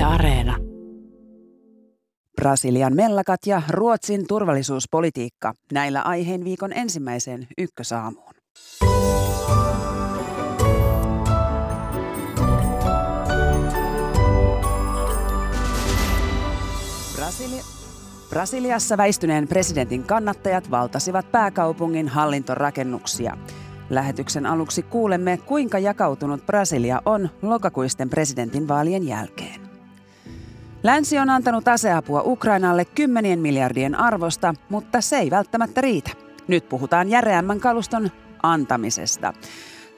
[0.00, 0.56] Yle Areena.
[2.36, 5.54] Brasilian mellakat ja Ruotsin turvallisuuspolitiikka.
[5.72, 8.34] Näillä aiheen viikon ensimmäiseen ykkösaamuun.
[17.16, 17.64] Brasilia,
[18.30, 23.36] Brasiliassa väistyneen presidentin kannattajat valtasivat pääkaupungin hallintorakennuksia.
[23.90, 29.69] Lähetyksen aluksi kuulemme, kuinka jakautunut Brasilia on lokakuisten presidentinvaalien jälkeen.
[30.82, 36.10] Länsi on antanut aseapua Ukrainalle kymmenien miljardien arvosta, mutta se ei välttämättä riitä.
[36.48, 38.10] Nyt puhutaan järeämmän kaluston
[38.42, 39.32] antamisesta.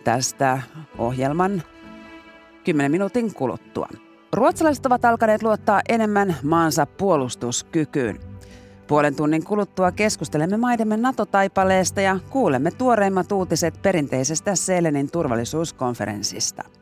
[0.04, 0.62] Tästä
[0.98, 1.62] ohjelman
[2.64, 3.88] 10 minuutin kuluttua.
[4.32, 8.20] Ruotsalaiset ovat alkaneet luottaa enemmän maansa puolustuskykyyn.
[8.86, 16.81] Puolen tunnin kuluttua keskustelemme maidemme NATO-taipaleesta ja kuulemme tuoreimmat uutiset perinteisestä Selenin turvallisuuskonferenssista.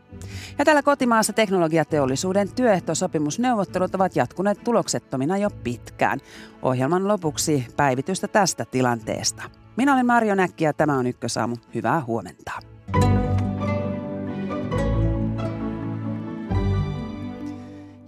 [0.59, 6.21] Ja täällä kotimaassa teknologiateollisuuden työehtosopimusneuvottelut ovat jatkuneet tuloksettomina jo pitkään.
[6.63, 9.43] Ohjelman lopuksi päivitystä tästä tilanteesta.
[9.77, 11.57] Minä olen Marjo Näkki ja tämä on Ykkösaamu.
[11.75, 12.53] Hyvää huomenta.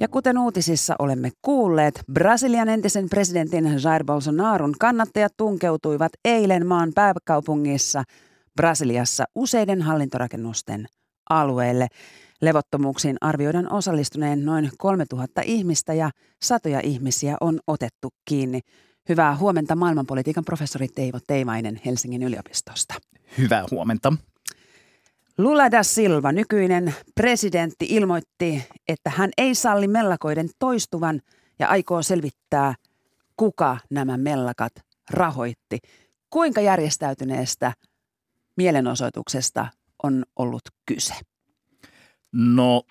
[0.00, 8.05] Ja kuten uutisissa olemme kuulleet, Brasilian entisen presidentin Jair Bolsonaron kannattajat tunkeutuivat eilen maan pääkaupungissa
[8.56, 10.87] Brasiliassa useiden hallintorakennusten
[11.41, 11.88] alueelle.
[12.41, 16.11] Levottomuuksiin arvioidaan osallistuneen noin 3000 ihmistä ja
[16.42, 18.61] satoja ihmisiä on otettu kiinni.
[19.08, 22.94] Hyvää huomenta maailmanpolitiikan professori Teivo Teivainen Helsingin yliopistosta.
[23.38, 24.12] Hyvää huomenta.
[25.38, 31.20] Lula da Silva, nykyinen presidentti, ilmoitti, että hän ei salli mellakoiden toistuvan
[31.58, 32.75] ja aikoo selvittää,
[33.36, 34.72] kuka nämä mellakat
[35.10, 35.78] rahoitti.
[36.30, 37.72] Kuinka järjestäytyneestä
[38.56, 39.66] mielenosoituksesta
[40.03, 41.14] on ollut kyse?
[42.33, 42.83] No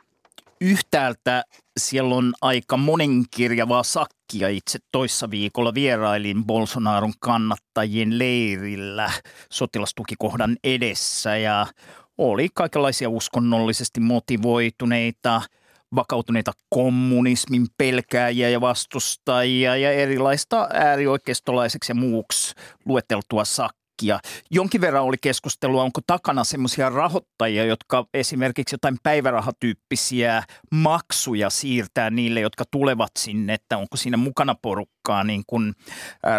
[0.62, 1.44] yhtäältä
[1.80, 4.50] siellä on aika monenkirjavaa sakkia.
[4.50, 9.12] Itse toissa viikolla vierailin Bolsonaron kannattajien leirillä
[9.52, 11.68] sotilastukikohdan edessä ja
[12.18, 15.42] oli kaikenlaisia uskonnollisesti motivoituneita,
[15.96, 22.56] vakautuneita kommunismin pelkääjiä ja vastustajia ja erilaista äärioikeistolaiseksi ja muuksi
[22.86, 23.81] luetteltua sakkia.
[24.52, 32.40] Jonkin verran oli keskustelua, onko takana semmoisia rahoittajia, jotka esimerkiksi jotain päivärahatyyppisiä maksuja siirtää niille,
[32.40, 35.74] jotka tulevat sinne, että onko siinä mukana porukkaa niin kuin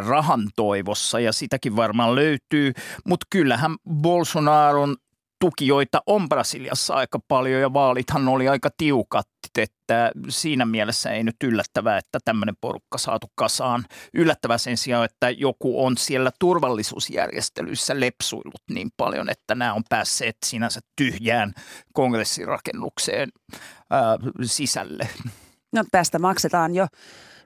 [0.07, 2.73] rahan toivossa ja sitäkin varmaan löytyy.
[3.07, 4.97] Mutta kyllähän Bolsonaron
[5.43, 11.37] tukijoita on Brasiliassa aika paljon ja vaalithan oli aika tiukat, että siinä mielessä ei nyt
[11.45, 13.85] yllättävää, että tämmöinen porukka saatu kasaan.
[14.15, 20.37] Yllättävää sen sijaan, että joku on siellä turvallisuusjärjestelyissä lepsuillut niin paljon, että nämä on päässeet
[20.45, 21.53] sinänsä tyhjään
[21.93, 23.29] kongressirakennukseen
[23.91, 25.09] ää, sisälle.
[25.73, 26.87] No tästä maksetaan jo,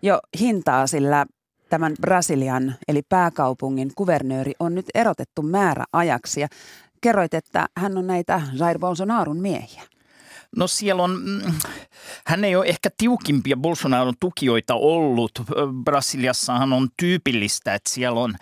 [0.03, 1.27] jo hintaa, sillä
[1.71, 6.41] tämän Brasilian eli pääkaupungin kuvernööri on nyt erotettu määräajaksi.
[6.41, 6.49] Ja
[7.07, 9.83] kerroit, että hän on näitä Jair Bolsonarun miehiä.
[10.57, 11.53] No siellä on, mm,
[12.27, 15.31] hän ei ole ehkä tiukimpia Bolsonaron tukijoita ollut.
[15.85, 18.35] Brasiliassahan on tyypillistä, että siellä on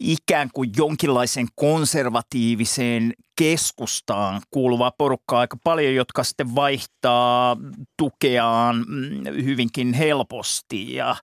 [0.00, 7.56] ikään kuin jonkinlaisen konservatiiviseen keskustaan kuuluvaa porukkaa aika paljon, jotka sitten vaihtaa
[7.96, 10.94] tukeaan mm, hyvinkin helposti.
[10.94, 11.16] Ja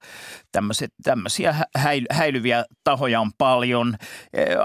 [0.52, 1.56] tämmöiset, tämmöisiä
[2.12, 3.96] häilyviä tahoja on paljon.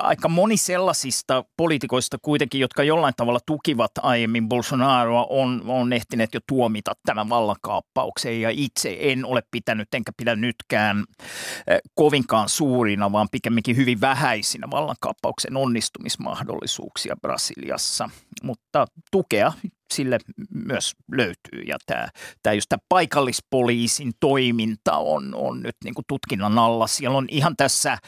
[0.00, 6.40] Aika moni sellaisista poliitikoista kuitenkin, jotka jollain tavalla tukivat aiemmin Bolsonaroa, on, on ehtineet jo
[6.48, 11.04] tuomita tämän vallankaappauksen ja itse en ole pitänyt enkä pidä nytkään
[11.94, 17.41] kovinkaan suurina, vaan pikemminkin hyvin vähäisinä vallankaappauksen onnistumismahdollisuuksia Brasiliassa,
[18.42, 19.52] mutta tukea
[19.92, 20.18] sille
[20.50, 21.62] myös löytyy.
[21.66, 22.08] Ja tämä,
[22.42, 26.86] tämä just tämä paikallispoliisin toiminta on, on nyt niin kuin tutkinnan alla.
[26.86, 27.98] Siellä on ihan tässä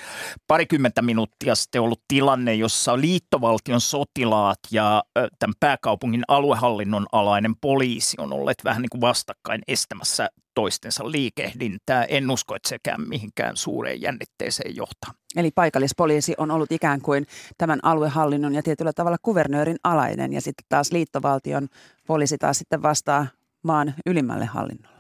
[0.47, 5.03] parikymmentä minuuttia sitten ollut tilanne, jossa liittovaltion sotilaat ja
[5.39, 12.05] tämän pääkaupungin aluehallinnon alainen poliisi on olleet vähän niin kuin vastakkain estämässä toistensa liikehdintää.
[12.05, 15.24] En usko, että sekään mihinkään suureen jännitteeseen johtaa.
[15.37, 17.27] Eli paikallispoliisi on ollut ikään kuin
[17.59, 21.69] tämän aluehallinnon ja tietyllä tavalla kuvernöörin alainen ja sitten taas liittovaltion
[22.07, 23.27] poliisi taas sitten vastaa
[23.63, 24.95] maan ylimmälle hallinnolle.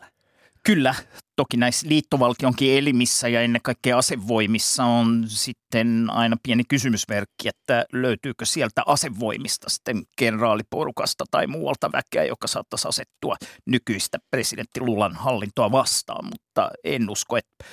[0.67, 0.95] Kyllä,
[1.37, 8.45] toki näissä liittovaltionkin elimissä ja ennen kaikkea asevoimissa on sitten aina pieni kysymysmerkki, että löytyykö
[8.45, 16.25] sieltä asevoimista sitten kenraaliporukasta tai muualta väkeä, joka saattaisi asettua nykyistä presidentti Lulan hallintoa vastaan,
[16.25, 17.65] mutta en usko, että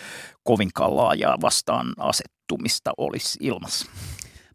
[0.44, 1.94] kovinkaan laajaa vastaan
[2.52, 3.86] asettumista olisi ilmassa.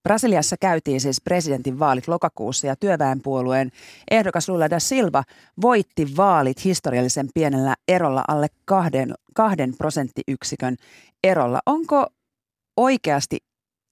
[0.02, 3.70] Brasiliassa käytiin siis presidentin vaalit lokakuussa ja työväenpuolueen
[4.10, 5.24] ehdokas Lula da Silva
[5.62, 10.76] voitti vaalit historiallisen pienellä erolla alle kahden, kahden prosenttiyksikön
[11.24, 11.60] erolla.
[11.66, 12.06] Onko
[12.76, 13.38] oikeasti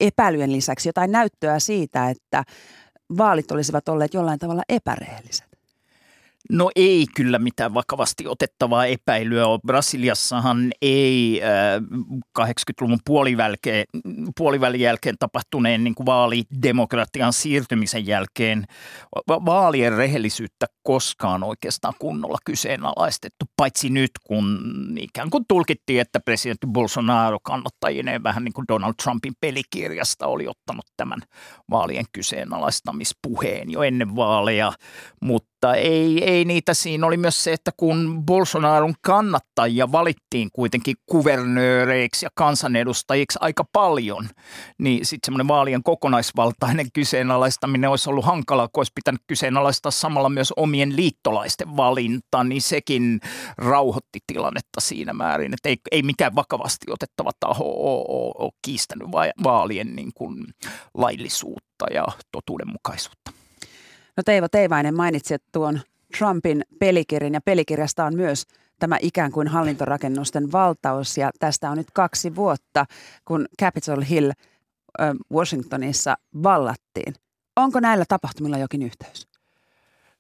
[0.01, 2.45] epäilyjen lisäksi jotain näyttöä siitä, että
[3.19, 5.54] vaalit olisivat olleet jollain tavalla epärehelliset?
[6.51, 9.61] No ei kyllä mitään vakavasti otettavaa epäilyä ole.
[9.67, 11.83] Brasiliassahan ei äh,
[12.39, 13.85] 80-luvun puolivälkeen,
[14.39, 18.65] puolivälin jälkeen tapahtuneen niin kuin vaalidemokratian siirtymisen jälkeen
[19.29, 24.61] vaalien rehellisyyttä koskaan oikeastaan kunnolla kyseenalaistettu, paitsi nyt kun
[24.99, 30.87] ikään kuin tulkittiin, että presidentti Bolsonaro kannattajineen vähän niin kuin Donald Trumpin pelikirjasta oli ottanut
[30.97, 31.19] tämän
[31.71, 34.73] vaalien kyseenalaistamispuheen jo ennen vaaleja,
[35.21, 36.75] mutta mutta ei, ei niitä.
[36.75, 44.29] Siinä oli myös se, että kun Bolsonaron kannattajia valittiin kuitenkin kuvernööreiksi ja kansanedustajiksi aika paljon,
[44.79, 50.53] niin sitten semmoinen vaalien kokonaisvaltainen kyseenalaistaminen olisi ollut hankalaa, kun olisi pitänyt kyseenalaistaa samalla myös
[50.57, 53.21] omien liittolaisten valinta, niin sekin
[53.59, 59.09] rauhoitti tilannetta siinä määrin, että ei, ei mikään vakavasti otettava taho ole, kiistänyt
[59.45, 60.45] vaalien niin kuin
[60.95, 63.44] laillisuutta ja totuudenmukaisuutta.
[64.17, 65.81] No Teivo Teivainen mainitsi tuon
[66.19, 68.47] Trumpin pelikirjan ja pelikirjasta on myös
[68.79, 72.87] tämä ikään kuin hallintorakennusten valtaus ja tästä on nyt kaksi vuotta,
[73.25, 74.31] kun Capitol Hill
[75.33, 77.15] Washingtonissa vallattiin.
[77.57, 79.29] Onko näillä tapahtumilla jokin yhteys?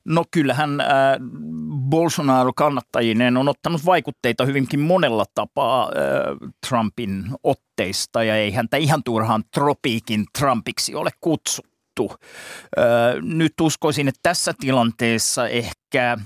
[0.05, 0.87] No kyllähän äh,
[1.90, 5.90] Bolsonaro kannattajineen on ottanut vaikutteita hyvinkin monella tapaa äh,
[6.69, 12.17] Trumpin otteista ja ei häntä ihan turhaan tropiikin Trumpiksi ole kutsuttu juttu.
[13.23, 16.19] Nyt uskoisin, että tässä tilanteessa ehkä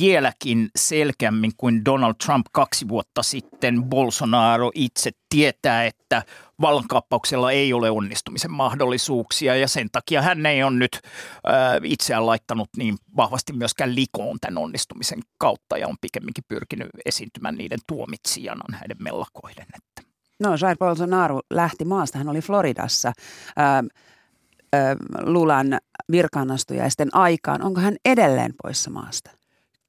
[0.00, 6.22] vieläkin selkeämmin kuin Donald Trump kaksi vuotta sitten Bolsonaro itse tietää, että
[6.60, 11.00] vallankaappauksella ei ole onnistumisen mahdollisuuksia ja sen takia hän ei ole nyt
[11.84, 17.78] itseään laittanut niin vahvasti myöskään likoon tämän onnistumisen kautta ja on pikemminkin pyrkinyt esiintymään niiden
[17.86, 19.66] tuomitsijana näiden mellakoiden.
[20.40, 23.12] No Jair Bolsonaro lähti maasta, hän oli Floridassa.
[23.58, 23.86] Ähm
[25.20, 25.78] Lulan
[26.10, 27.62] virkaanastujaisten aikaan.
[27.62, 29.30] Onko hän edelleen poissa maasta?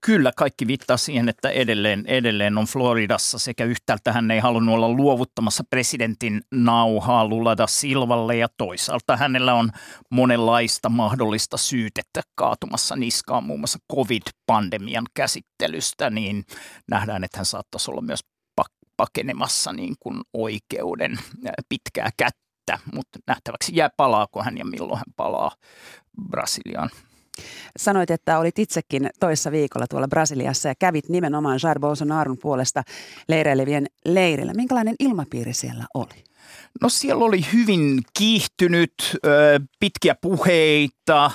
[0.05, 4.89] Kyllä, kaikki viittaa siihen, että edelleen, edelleen on Floridassa sekä yhtäältä hän ei halunnut olla
[4.89, 9.71] luovuttamassa presidentin nauhaa Lulada Silvalle ja toisaalta hänellä on
[10.09, 16.43] monenlaista mahdollista syytettä kaatumassa niskaan muun muassa covid-pandemian käsittelystä, niin
[16.89, 18.19] nähdään, että hän saattaisi olla myös
[18.97, 21.17] pakenemassa niin kuin oikeuden
[21.69, 25.51] pitkää kättä että, mutta nähtäväksi jää palaako hän ja milloin hän palaa
[26.29, 26.89] Brasiliaan.
[27.77, 32.83] Sanoit, että olit itsekin toissa viikolla tuolla Brasiliassa ja kävit nimenomaan Jair Bolsonaron puolesta
[33.27, 34.53] leireilevien leirillä.
[34.53, 36.23] Minkälainen ilmapiiri siellä oli?
[36.81, 38.93] No siellä oli hyvin kiihtynyt,
[39.79, 41.31] pitkiä puheita,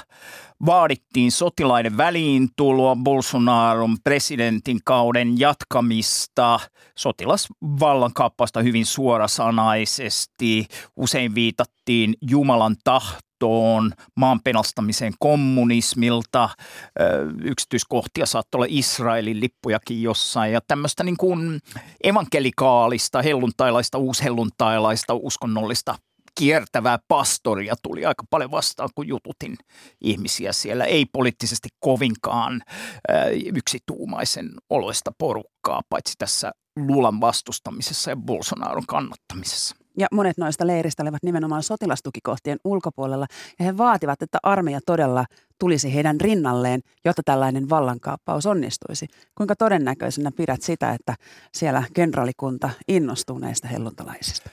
[0.66, 6.60] vaadittiin sotilaiden väliintuloa, Bolsonaron presidentin kauden jatkamista,
[6.98, 10.66] sotilasvallankaappausta hyvin suorasanaisesti,
[10.96, 13.25] usein viitattiin Jumalan tahtoon,
[14.14, 16.48] maan pelastamiseen kommunismilta,
[17.44, 21.60] yksityiskohtia saattoi olla Israelin lippujakin jossain ja tämmöistä niin kuin
[22.04, 25.94] evankelikaalista, helluntailaista, uushelluntailaista, uskonnollista
[26.38, 29.56] kiertävää pastoria tuli aika paljon vastaan, kun jututin
[30.00, 30.84] ihmisiä siellä.
[30.84, 32.62] Ei poliittisesti kovinkaan
[33.54, 39.76] yksituumaisen oloista porukkaa, paitsi tässä Lulan vastustamisessa ja Bolsonaron kannattamisessa.
[39.98, 43.26] Ja monet noista leiristä olivat nimenomaan sotilastukikohtien ulkopuolella
[43.58, 45.24] ja he vaativat, että armeija todella
[45.58, 49.08] tulisi heidän rinnalleen, jotta tällainen vallankaappaus onnistuisi.
[49.34, 51.14] Kuinka todennäköisenä pidät sitä, että
[51.54, 54.50] siellä kenraalikunta innostuu näistä helluntalaisista?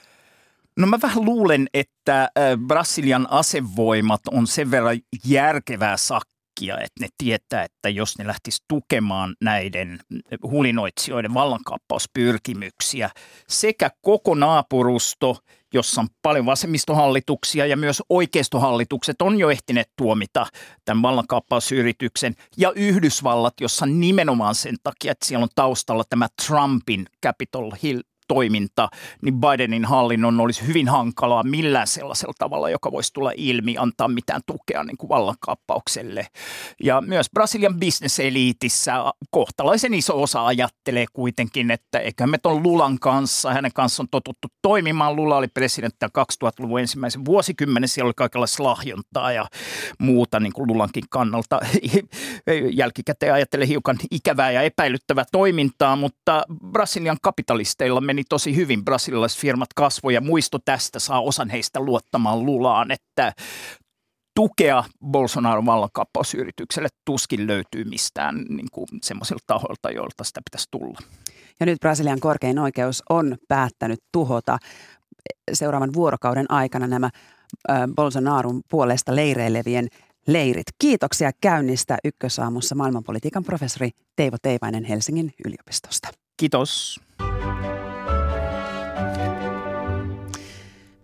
[0.78, 2.30] No mä vähän luulen, että
[2.68, 5.98] Brasilian asevoimat on sen verran järkevää
[6.54, 10.00] sakkia, että ne tietää, että jos ne lähtis tukemaan näiden
[10.44, 13.10] hulinoitsijoiden vallankaappauspyrkimyksiä
[13.48, 15.38] sekä koko naapurusto,
[15.74, 20.46] jossa on paljon vasemmistohallituksia ja myös oikeistohallitukset on jo ehtineet tuomita
[20.86, 27.72] tämän vallankaappausyrityksen ja Yhdysvallat, jossa nimenomaan sen takia, että siellä on taustalla tämä Trumpin Capitol
[27.84, 28.90] Hill toiminta,
[29.22, 34.42] niin Bidenin hallinnon olisi hyvin hankalaa millään sellaisella tavalla, joka voisi tulla ilmi, antaa mitään
[34.46, 36.28] tukea niin kuin vallankaappaukselle.
[36.84, 38.94] Ja myös Brasilian bisneseliitissä
[39.32, 44.48] kohtalaisen iso osa ajattelee kuitenkin, että eikä me tuon Lulan kanssa, hänen kanssa on totuttu
[44.62, 45.16] toimimaan.
[45.16, 49.46] Lula oli presidentti 2000-luvun ensimmäisen vuosikymmenen, siellä oli kaikenlaista lahjontaa ja
[50.00, 51.60] muuta niin kuin Lulankin kannalta.
[52.72, 58.86] Jälkikäteen ajattelee hiukan ikävää ja epäilyttävää toimintaa, mutta Brasilian kapitalisteilla meni tosi hyvin.
[58.86, 60.22] Brasililaiset firmat kasvoja.
[60.22, 63.34] Muisto tästä saa osan heistä luottamaan lulaan, että
[64.36, 71.00] tukea Bolsonaron vallankaappausyritykselle tuskin löytyy mistään niin kuin semmoisilta tahoilta, joilta sitä pitäisi tulla.
[71.60, 74.58] Ja nyt Brasilian korkein oikeus on päättänyt tuhota
[75.54, 77.10] seuraavan vuorokauden aikana nämä
[77.96, 79.88] Bolsonaron puolesta leireilevien
[80.28, 80.68] leirit.
[80.80, 86.08] Kiitoksia käynnistä Ykkösaamussa maailmanpolitiikan professori Teivo Teivainen Helsingin yliopistosta.
[86.38, 87.00] Kiitos.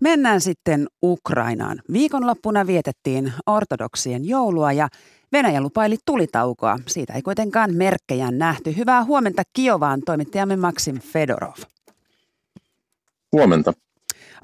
[0.00, 1.82] Mennään sitten Ukrainaan.
[1.92, 4.88] Viikonloppuna vietettiin ortodoksien joulua ja
[5.32, 6.78] Venäjä lupaili tulitaukoa.
[6.86, 8.76] Siitä ei kuitenkaan merkkejä nähty.
[8.76, 11.56] Hyvää huomenta Kiovaan toimittajamme Maxim Fedorov.
[13.32, 13.72] Huomenta.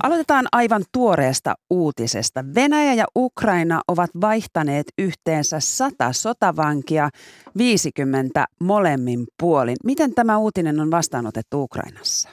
[0.02, 2.44] Aloitetaan aivan tuoreesta uutisesta.
[2.54, 7.10] Venäjä ja Ukraina ovat vaihtaneet yhteensä 100 sotavankia,
[7.58, 9.76] 50 molemmin puolin.
[9.84, 12.28] Miten tämä uutinen on vastaanotettu Ukrainassa?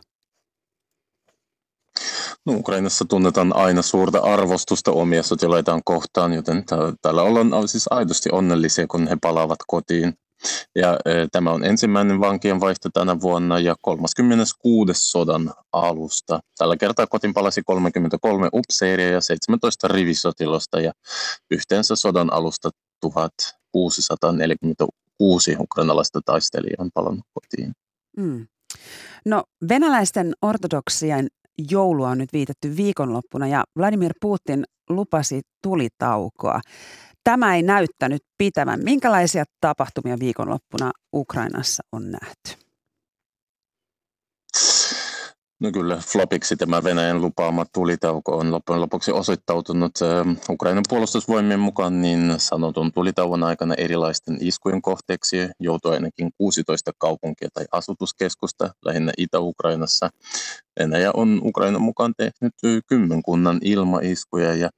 [2.46, 6.64] No, Ukrainassa tunnetaan aina suurta arvostusta omia sotilaitaan kohtaan, joten
[7.02, 10.14] täällä ollaan siis aidosti onnellisia, kun he palaavat kotiin.
[10.76, 14.94] Ja e, tämä on ensimmäinen vankien vaihto tänä vuonna ja 36.
[14.94, 16.40] sodan alusta.
[16.58, 20.92] Tällä kertaa kotiin palasi 33 upseeria ja 17 rivisotilosta ja
[21.52, 22.70] yhteensä sodan alusta
[23.02, 27.74] 1646 ukrainalaista taistelijaa on palannut kotiin.
[28.18, 28.48] Mm.
[29.26, 31.28] No venäläisten ortodoksien
[31.72, 36.60] joulua on nyt viitetty viikonloppuna ja Vladimir Putin lupasi tulitaukoa.
[37.24, 38.84] Tämä ei näyttänyt pitävän.
[38.84, 42.63] Minkälaisia tapahtumia viikonloppuna Ukrainassa on nähty?
[45.64, 49.92] No kyllä, flopiksi tämä Venäjän lupaama tulitauko on loppujen lopuksi osoittautunut
[50.50, 57.66] Ukrainan puolustusvoimien mukaan niin sanotun tulitauon aikana erilaisten iskujen kohteeksi joutui ainakin 16 kaupunkia tai
[57.72, 60.10] asutuskeskusta lähinnä Itä-Ukrainassa.
[60.80, 64.70] Venäjä on Ukrainan mukaan tehnyt kymmenkunnan ilmaiskuja ja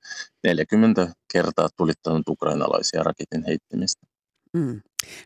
[0.43, 4.07] 40 kertaa tulittanut ukrainalaisia raketin heittämistä.
[4.53, 4.81] Mm.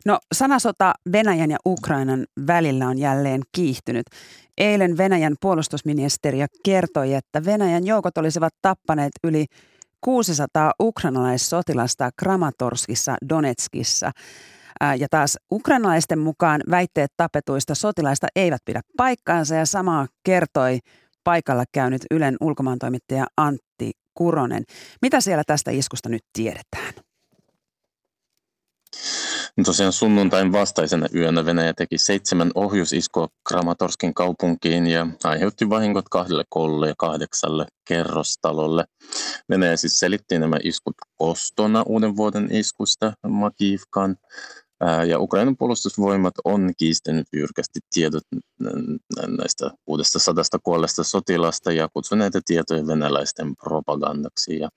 [0.06, 4.06] No sanasota Venäjän ja Ukrainan välillä on jälleen kiihtynyt.
[4.58, 9.46] Eilen Venäjän puolustusministeriö kertoi, että Venäjän joukot olisivat tappaneet yli
[10.00, 14.10] 600 ukrainalaissotilasta Kramatorskissa, Donetskissa.
[14.98, 20.78] Ja taas ukrainalaisten mukaan väitteet tapetuista sotilaista eivät pidä paikkaansa ja samaa kertoi
[21.24, 24.62] paikalla käynyt Ylen ulkomaantoimittaja Antti Kuronen.
[25.02, 26.94] Mitä siellä tästä iskusta nyt tiedetään?
[29.60, 36.44] Niin tosiaan sunnuntain vastaisena yönä Venäjä teki seitsemän ohjusiskua Kramatorskin kaupunkiin ja aiheutti vahingot kahdelle
[36.48, 38.84] koululle ja kahdeksalle kerrostalolle.
[39.48, 44.16] Venäjä siis selitti nämä iskut kostona uuden vuoden iskusta Makivkan.
[45.08, 48.22] Ja Ukrainan puolustusvoimat on kiistänyt jyrkästi tiedot
[49.38, 54.58] näistä uudesta sadasta kuolleesta sotilasta ja kutsui näitä tietoja venäläisten propagandaksi.
[54.58, 54.68] Ja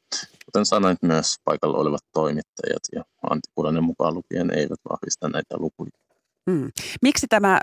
[0.45, 5.91] kuten sanoit, myös paikalla olevat toimittajat ja Antti Kuranen mukaan lukien eivät vahvista näitä lukuja.
[6.51, 6.71] Hmm.
[7.01, 7.59] Miksi tämä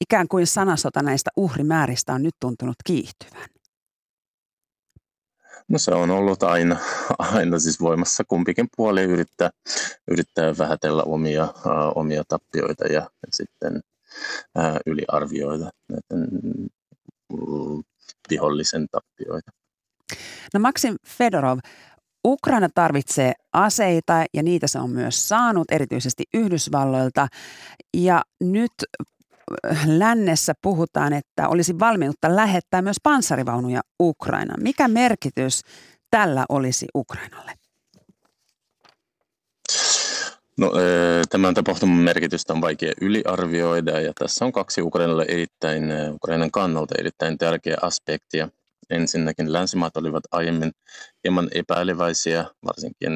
[0.00, 3.48] ikään kuin sanasota näistä uhrimääristä on nyt tuntunut kiihtyvän?
[5.68, 6.76] No se on ollut aina,
[7.18, 8.24] aina siis voimassa.
[8.24, 9.50] Kumpikin puoli yrittää,
[10.08, 13.80] yrittää vähätellä omia, uh, omia tappioita ja, ja sitten
[14.58, 16.28] uh, yliarvioida näiden
[17.32, 17.84] uh,
[18.30, 19.50] vihollisen tappioita.
[20.54, 21.58] No Maxim Fedorov,
[22.26, 27.28] Ukraina tarvitsee aseita ja niitä se on myös saanut, erityisesti Yhdysvalloilta.
[27.96, 28.72] Ja nyt
[29.86, 34.62] lännessä puhutaan, että olisi valmiutta lähettää myös panssarivaunuja Ukrainaan.
[34.62, 35.60] Mikä merkitys
[36.10, 37.52] tällä olisi Ukrainalle?
[40.58, 40.72] No,
[41.30, 45.84] tämän tapahtuman merkitystä on vaikea yliarvioida ja tässä on kaksi Ukrainalle erittäin,
[46.14, 48.48] Ukrainan kannalta erittäin tärkeä aspektia.
[48.90, 50.72] Ensinnäkin länsimaat olivat aiemmin
[51.24, 53.12] hieman epäileväisiä, varsinkin,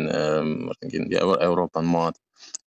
[0.69, 1.07] varsinkin
[1.41, 2.15] Euroopan maat,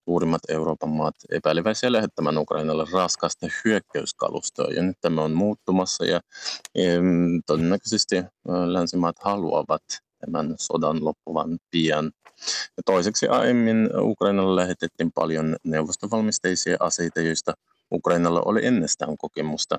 [0.06, 4.74] suurimmat Euroopan maat epäileväisiä lähettämään Ukrainalle raskasta hyökkäyskalustoa.
[4.74, 6.20] Ja nyt tämä on muuttumassa ja
[7.46, 8.16] todennäköisesti
[8.66, 9.84] länsimaat haluavat
[10.20, 12.12] tämän sodan loppuvan pian.
[12.78, 17.54] Ja toiseksi aiemmin Ukrainalle lähetettiin paljon neuvostovalmisteisia aseita, joista
[17.92, 19.78] Ukrainalla oli ennestään kokemusta,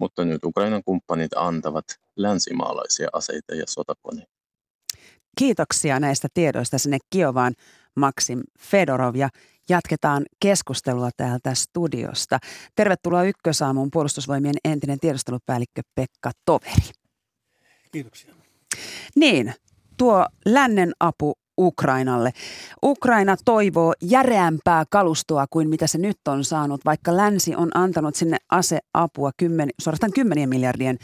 [0.00, 1.84] mutta nyt Ukrainan kumppanit antavat
[2.16, 4.32] länsimaalaisia aseita ja sotakoneita.
[5.38, 7.54] Kiitoksia näistä tiedoista sinne Kiovaan
[7.96, 9.28] Maxim Fedorov ja
[9.68, 12.38] jatketaan keskustelua täältä studiosta.
[12.74, 16.90] Tervetuloa Ykkösaamuun puolustusvoimien entinen tiedustelupäällikkö Pekka Toveri.
[17.92, 18.34] Kiitoksia.
[19.14, 19.54] Niin,
[19.96, 22.32] tuo lännen apu Ukrainalle.
[22.82, 28.36] Ukraina toivoo järeämpää kalustoa kuin mitä se nyt on saanut, vaikka länsi on antanut sinne
[28.50, 30.98] aseapua kymmen, suorastaan kymmenien miljardien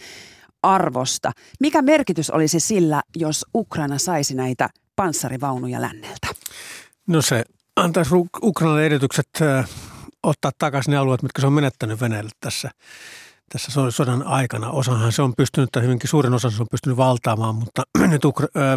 [0.63, 1.33] arvosta.
[1.61, 6.27] Mikä merkitys olisi sillä, jos Ukraina saisi näitä panssarivaunuja länneltä?
[7.07, 7.45] No se
[7.77, 9.29] antaisi Ukrainalle edellytykset
[10.23, 12.71] ottaa takaisin ne alueet, mitkä se on menettänyt Venäjälle tässä,
[13.53, 14.71] tässä sodan aikana.
[14.71, 18.23] Osahan se on pystynyt, tai hyvinkin suurin osa se on pystynyt valtaamaan, mutta nyt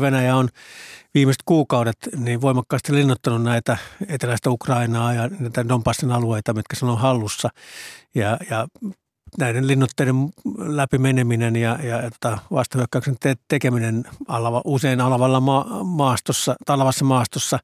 [0.01, 0.50] Venäjä on
[1.13, 3.77] viimeiset kuukaudet niin voimakkaasti linnottanut näitä
[4.08, 7.50] eteläistä Ukrainaa ja näitä Donbassin alueita, mitkä se on hallussa.
[8.16, 8.68] Ja, ja
[9.38, 10.16] näiden linnotteiden
[10.58, 17.60] läpimeneminen ja, ja tota vastahyökkäyksen te- tekeminen alava, usein alavalla ma- maastossa, talavassa maastossa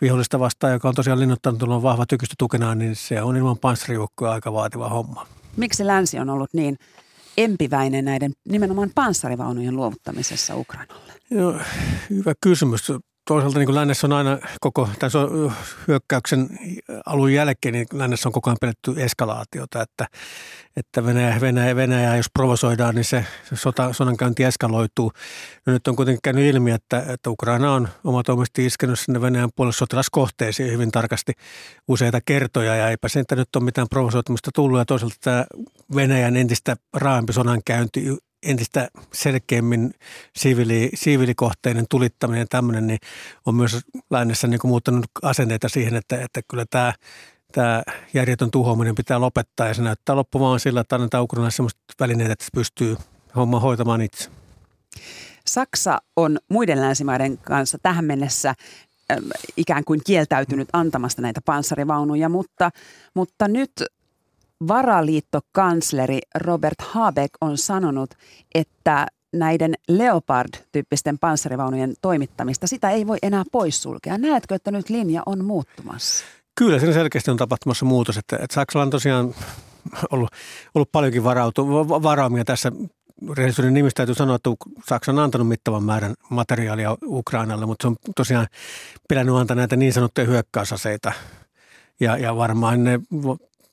[0.00, 4.32] vihollista vastaan, joka on tosiaan linnottanut on vahva tykistö tukenaan, niin se on ilman panssarijoukkoja
[4.32, 5.26] aika vaativa homma.
[5.56, 6.76] Miksi länsi on ollut niin
[7.36, 11.12] empiväinen näiden nimenomaan panssarivaunujen luovuttamisessa Ukrainalle?
[11.30, 11.60] Joo,
[12.10, 12.92] hyvä kysymys
[13.34, 15.56] toisaalta niin kuin lännessä on aina koko tämän
[15.88, 16.48] hyökkäyksen
[17.06, 20.06] alun jälkeen, niin lännessä on koko ajan pidetty eskalaatiota, että,
[20.76, 25.12] että Venäjä, Venäjä, Venäjä, jos provosoidaan, niin se, se sota, sodankäynti eskaloituu.
[25.66, 29.76] No nyt on kuitenkin käynyt ilmi, että, että Ukraina on omatoimisesti iskenyt sinne Venäjän puolelle
[29.76, 31.32] sotilaskohteisiin hyvin tarkasti
[31.88, 35.44] useita kertoja ja eipä sen nyt ole mitään provosoitumista tullut ja toisaalta tämä
[35.94, 39.94] Venäjän entistä raaempi sodankäynti entistä selkeämmin
[40.36, 42.98] siivili, siivillikohteinen tulittaminen ja tämmöinen, niin
[43.46, 43.78] on myös
[44.10, 46.92] lännessä niin kuin muuttanut asenteita siihen, että, että kyllä tämä,
[47.52, 47.82] tämä
[48.14, 52.44] järjetön tuhoaminen pitää lopettaa ja se näyttää loppumaan sillä, että annetaan Ukrainalle sellaiset välineet, että
[52.44, 52.96] se pystyy
[53.36, 54.30] homma hoitamaan itse.
[55.46, 58.54] Saksa on muiden länsimaiden kanssa tähän mennessä
[59.56, 62.70] ikään kuin kieltäytynyt antamasta näitä panssarivaunuja, mutta,
[63.14, 63.72] mutta nyt
[64.68, 68.10] varaliittokansleri Robert Habeck on sanonut,
[68.54, 74.18] että näiden Leopard-tyyppisten panssarivaunujen toimittamista, sitä ei voi enää poissulkea.
[74.18, 76.24] Näetkö, että nyt linja on muuttumassa?
[76.54, 78.16] Kyllä, siinä selkeästi on tapahtumassa muutos.
[78.16, 79.34] Että, että Saksalla on tosiaan
[80.10, 80.30] ollut,
[80.74, 82.72] ollut paljonkin varautu, varaumia tässä.
[83.32, 84.50] Rehellisyyden nimistä täytyy sanoa, että
[84.88, 88.46] Saksa on antanut mittavan määrän materiaalia Ukrainalle, mutta se on tosiaan
[89.08, 91.12] pitänyt antaa näitä niin sanottuja hyökkäysaseita.
[92.00, 93.00] Ja, ja varmaan ne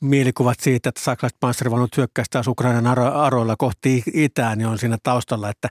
[0.02, 4.98] mielikuvat siitä, että saksalaiset panssarivaunut hyökkäisivät taas Ukrainan aro- aroilla kohti itään, niin on siinä
[5.04, 5.70] taustalla, että,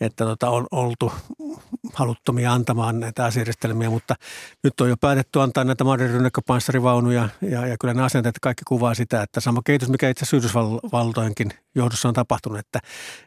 [0.00, 1.12] että tota, on oltu
[1.94, 4.14] haluttomia antamaan näitä asejärjestelmiä, mutta
[4.64, 5.84] nyt on jo päätetty antaa näitä
[6.46, 10.36] panssarivaunuja ja, ja kyllä ne asenteet kaikki kuvaa sitä, että sama kehitys, mikä itse asiassa
[10.36, 12.80] Yhdysvaltojenkin johdossa on tapahtunut, että,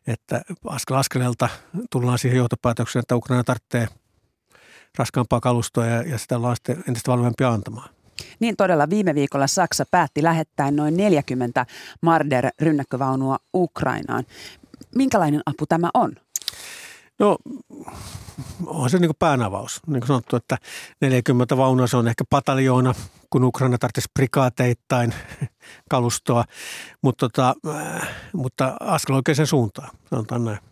[0.08, 1.50] että askel askeleelta
[1.92, 3.88] tullaan siihen johtopäätökseen, että Ukraina tarvitsee
[4.98, 8.01] raskaampaa kalustoa ja, ja sitä ollaan sitten entistä valmiimpia antamaan.
[8.40, 11.66] Niin todella viime viikolla Saksa päätti lähettää noin 40
[12.02, 14.24] Marder-rynnäkkövaunua Ukrainaan.
[14.96, 16.16] Minkälainen apu tämä on?
[17.20, 17.38] No
[18.66, 19.82] on se niin päänavaus.
[19.88, 20.58] Niin kuin sanottu, että
[21.02, 22.94] 40 vaunua se on ehkä pataljoona,
[23.30, 25.14] kun Ukraina tarvitsisi prikaateittain
[25.90, 26.44] kalustoa,
[27.02, 30.71] mutta, tota, äh, mutta askel oikeaan suuntaan, sanotaan näin.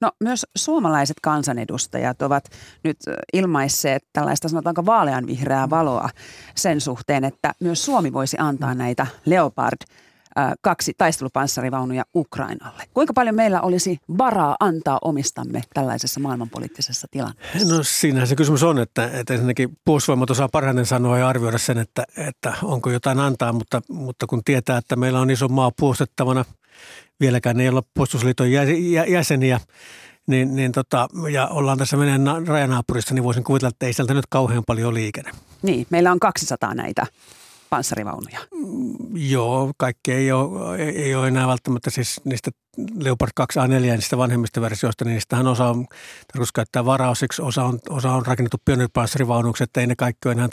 [0.00, 2.44] No myös suomalaiset kansanedustajat ovat
[2.84, 2.96] nyt
[3.32, 6.08] ilmaisseet tällaista sanotaanko vaaleanvihreää valoa
[6.56, 9.78] sen suhteen, että myös Suomi voisi antaa näitä Leopard
[10.60, 12.82] kaksi taistelupanssarivaunuja Ukrainalle.
[12.94, 17.74] Kuinka paljon meillä olisi varaa antaa omistamme tällaisessa maailmanpoliittisessa tilanteessa?
[17.74, 21.78] No siinä se kysymys on, että, että ensinnäkin puolustusvoimat osaa parhaiten sanoa ja arvioida sen,
[21.78, 26.44] että, että onko jotain antaa, mutta, mutta kun tietää, että meillä on iso maa puolustettavana–
[27.20, 28.52] vieläkään ei olla puolustusliiton
[29.08, 29.60] jäseniä,
[30.26, 34.26] niin, niin tota, ja ollaan tässä Venäjän rajanaapurissa, niin voisin kuvitella, että ei sieltä nyt
[34.28, 35.30] kauhean paljon liikenne.
[35.62, 37.06] Niin, meillä on 200 näitä
[37.70, 38.40] panssarivaunuja.
[38.54, 42.50] Mm, joo, kaikki ei ole, ei ole enää välttämättä siis niistä
[43.00, 45.86] Leopard 2A4 niistä vanhemmista versioista, niin niistähän osa on
[46.32, 50.48] tarkoitus käyttää varausiksi, osa on, osa on rakennettu pioneeripanssarivaunuksi, että ei ne kaikki ole enää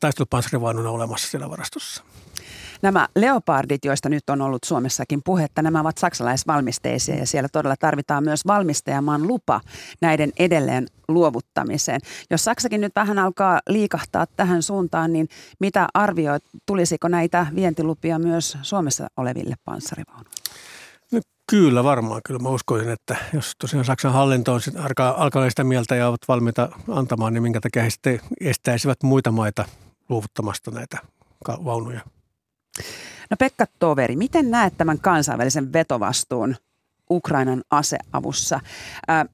[0.00, 2.04] taistelupanssarivaununa olemassa siellä varastossa.
[2.82, 8.24] Nämä leopardit, joista nyt on ollut Suomessakin puhetta, nämä ovat saksalaisvalmisteisia ja siellä todella tarvitaan
[8.24, 9.60] myös valmistajamaan lupa
[10.00, 12.00] näiden edelleen luovuttamiseen.
[12.30, 15.28] Jos Saksakin nyt vähän alkaa liikahtaa tähän suuntaan, niin
[15.60, 20.30] mitä arvioit, tulisiko näitä vientilupia myös Suomessa oleville panssarivaunuille?
[21.12, 22.20] No, kyllä varmaan.
[22.24, 26.28] Kyllä mä uskoisin, että jos tosiaan Saksan hallinto on alkaa, alkaa sitä mieltä ja ovat
[26.28, 29.64] valmiita antamaan, niin minkä takia he sitten estäisivät muita maita
[30.08, 30.98] luovuttamasta näitä
[31.48, 32.00] vaunuja.
[33.30, 36.56] No Pekka Toveri, miten näet tämän kansainvälisen vetovastuun
[37.10, 38.60] Ukrainan aseavussa.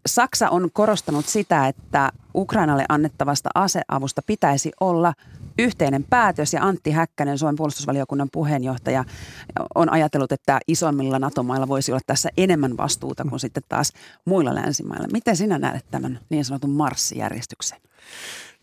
[0.07, 5.15] Saksa on korostanut sitä, että Ukrainalle annettavasta aseavusta pitäisi olla
[5.59, 9.05] yhteinen päätös ja Antti Häkkänen, Suomen puolustusvaliokunnan puheenjohtaja,
[9.75, 13.93] on ajatellut, että isommilla NATO-mailla voisi olla tässä enemmän vastuuta kuin sitten taas
[14.25, 15.09] muilla länsimailla.
[15.13, 17.79] Miten sinä näet tämän niin sanotun marssijärjestyksen?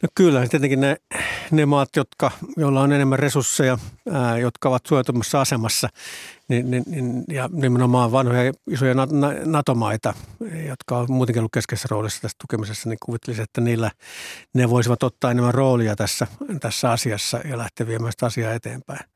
[0.03, 0.97] No kyllä, tietenkin ne,
[1.51, 3.77] ne maat, jotka, joilla on enemmän resursseja,
[4.11, 5.89] ää, jotka ovat suojatumassa asemassa,
[6.47, 8.95] niin, niin, niin, ja nimenomaan vanhoja isoja
[9.45, 10.13] NATO-maita,
[10.67, 13.91] jotka on muutenkin ollut keskeisessä roolissa tässä tukemisessa, niin kuvittelisin, että niillä
[14.53, 16.27] ne voisivat ottaa enemmän roolia tässä,
[16.59, 19.14] tässä asiassa ja lähteä viemään sitä asiaa eteenpäin.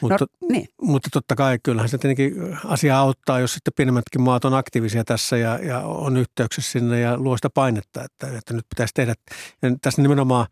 [0.00, 0.68] Mutta, no, niin.
[0.82, 5.36] mutta totta kai kyllähän se tietenkin asia auttaa, jos sitten pienemmätkin maat on aktiivisia tässä
[5.36, 9.14] ja, ja on yhteyksissä sinne ja luo sitä painetta, että, että nyt pitäisi tehdä.
[9.62, 10.46] Ja tässä nimenomaan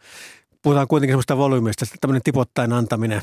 [0.62, 3.22] puhutaan kuitenkin sellaista volyymista, että tämmöinen tipottain antaminen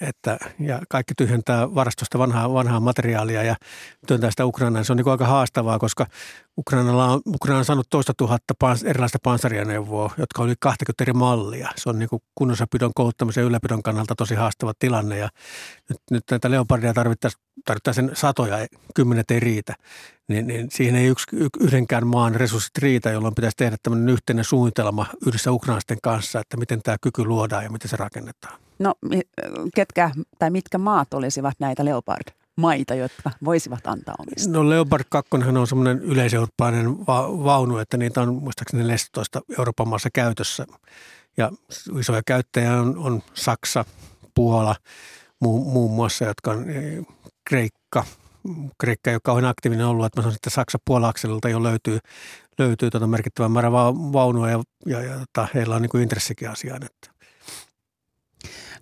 [0.00, 3.56] että, ja kaikki tyhjentää varastosta vanhaa, vanhaa materiaalia ja
[4.06, 4.84] työntää sitä Ukrainaan.
[4.84, 6.06] Se on niin aika haastavaa, koska
[6.58, 11.68] Ukrainalla on, Ukraina on saanut toista tuhatta pans, erilaista panssarianeuvoa, jotka oli 20 eri mallia.
[11.76, 15.28] Se on niin kunnossapidon, kouluttamisen ja ylläpidon kannalta tosi haastava tilanne ja
[15.88, 19.74] nyt, nyt näitä leopardia tarvittaisiin, tarvittaisiin satoja, kymmenet ei riitä.
[20.28, 21.26] Niin, niin siihen ei yksi,
[21.60, 26.82] yhdenkään maan resurssit riitä, jolloin pitäisi tehdä tämmöinen yhteinen suunnitelma yhdessä ukrainaisten kanssa, että miten
[26.82, 28.58] tämä kyky luodaan ja miten se rakennetaan.
[28.78, 28.94] No
[29.74, 32.40] ketkä tai mitkä maat olisivat näitä Leopard?
[32.56, 34.50] maita, jotka voisivat antaa omista?
[34.50, 40.08] No Leopard 2 on semmoinen yleiseurooppalainen va- vaunu, että niitä on muistaakseni 14 Euroopan maassa
[40.12, 40.66] käytössä.
[41.36, 41.50] Ja
[41.98, 43.84] isoja käyttäjiä on, on Saksa,
[44.34, 44.76] Puola
[45.40, 46.64] muu, muun muassa, jotka on
[47.50, 48.04] Kreikka.
[48.78, 51.98] Kreikka ei ole kauhean aktiivinen ollut, että mä sanoisin, että Saksa-Puola-akselilta jo löytyy,
[52.58, 53.72] löytyy tuota merkittävän määrän
[54.12, 56.82] vaunua ja, ja, ja tota, heillä on niin kuin intressikin asiaan.
[56.82, 57.10] Että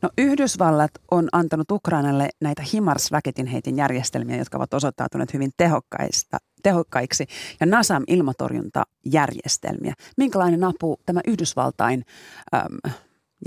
[0.03, 7.27] No Yhdysvallat on antanut Ukrainalle näitä HIMARS-raketinheitin järjestelmiä, jotka ovat osoittautuneet hyvin tehokkaista, tehokkaiksi,
[7.61, 9.95] ja NASAM ilmatorjuntajärjestelmiä.
[10.17, 12.05] Minkälainen apu tämä Yhdysvaltain
[12.55, 12.93] äm,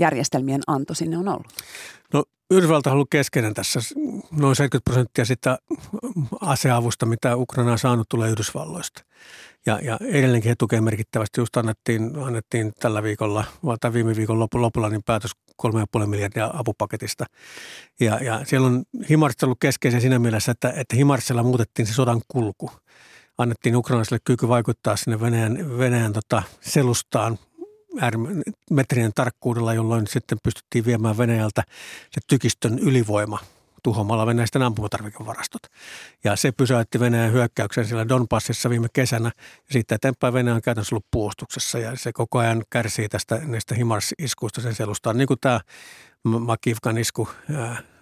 [0.00, 1.52] järjestelmien anto sinne on ollut?
[2.14, 3.80] No Yhdysvalta on ollut keskeinen tässä.
[4.30, 5.58] Noin 70 prosenttia sitä
[6.40, 9.04] aseavusta, mitä Ukraina on saanut, tulee Yhdysvalloista.
[9.66, 11.40] Ja, ja edelleenkin he tukevat merkittävästi.
[11.40, 13.44] Just annettiin, annettiin tällä viikolla,
[13.80, 15.30] tai viime viikon lopulla, niin päätös
[16.00, 17.26] 3,5 miljardia apupaketista.
[18.00, 22.20] Ja, ja siellä on Himarissa ollut keskeisen siinä mielessä, että, että Himarsilla muutettiin se sodan
[22.28, 22.70] kulku.
[23.38, 27.38] Annettiin ukrainalaisille kyky vaikuttaa sinne Venäjän, Venäjän tota, selustaan
[28.70, 31.62] metrien tarkkuudella, jolloin sitten pystyttiin viemään Venäjältä
[32.10, 33.38] se tykistön ylivoima
[33.82, 35.62] tuhoamalla Venäjän ampumatarvikevarastot.
[36.24, 39.32] Ja se pysäytti Venäjän hyökkäyksen siellä Donbassissa viime kesänä.
[39.36, 43.74] Ja siitä eteenpäin Venäjä on käytännössä ollut puolustuksessa ja se koko ajan kärsii tästä näistä
[43.74, 45.18] HIMARS-iskuista sen selustaan.
[45.18, 45.60] Niin kuin tämä
[46.24, 47.28] Makivkan isku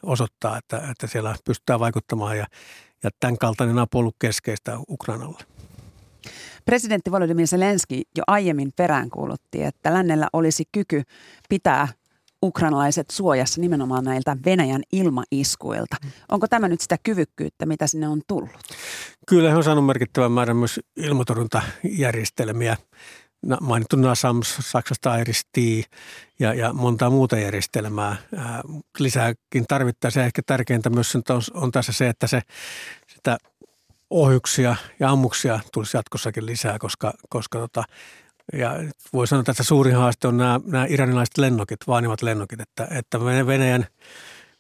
[0.03, 2.47] osoittaa, että, että siellä pystytään vaikuttamaan ja,
[3.03, 5.60] ja tämän kaltainen apu on ollut keskeistä Ukrainalle.
[6.65, 11.03] Presidentti Volodymyr Zelenski jo aiemmin peräänkuulutti, että lännellä olisi kyky
[11.49, 11.89] pitää
[12.43, 15.97] ukrainalaiset suojassa nimenomaan näiltä Venäjän ilmaiskuilta.
[16.29, 18.51] Onko tämä nyt sitä kyvykkyyttä, mitä sinne on tullut?
[19.29, 22.77] Kyllä he on saanut merkittävän määrän myös ilmatorjuntajärjestelmiä.
[23.61, 25.57] Mainittu NASAM, Saksasta Iris T
[26.39, 28.17] ja, ja monta muuta järjestelmää.
[28.99, 30.27] lisääkin tarvittaisiin.
[30.27, 31.23] Ehkä tärkeintä myös on,
[31.55, 32.41] on tässä se, että se,
[33.15, 33.39] sitä
[34.11, 37.85] ohjuksia ja ammuksia tulisi jatkossakin lisää, koska, koska tota,
[38.53, 38.77] ja
[39.13, 43.87] voi sanoa, että suurin haaste on nämä, nämä iranilaiset lennokit, vaanivat lennokit, että, että Venäjän,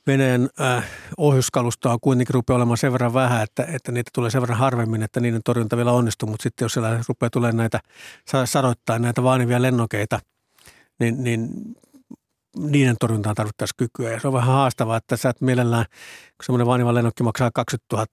[0.06, 0.84] Venäjän äh,
[1.16, 5.20] ohjuskalustoa kuitenkin rupeaa olemaan sen verran vähän, että, että niitä tulee sen verran harvemmin, että
[5.20, 7.80] niiden torjunta vielä onnistuu, mutta sitten jos siellä rupeaa tulemaan näitä
[8.44, 10.20] sadoittain näitä vaanivia lennokeita,
[11.00, 11.48] niin, niin
[12.56, 14.10] niiden torjuntaan tarvittaisiin kykyä.
[14.10, 15.84] Ja se on vähän haastavaa, että sä et mielellään,
[16.36, 18.06] kun semmoinen vaaniva lennokki maksaa 20 000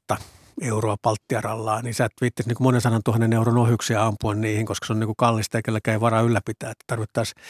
[0.62, 4.88] euroa palttiarallaan, niin sä et viittisi niin monen sanan tuhannen euron ohjuksia ampua niihin, koska
[4.88, 6.72] se on niin kuin kallista ja kenelläkään ei varaa ylläpitää.
[6.72, 7.44] Että tarvittaisiin,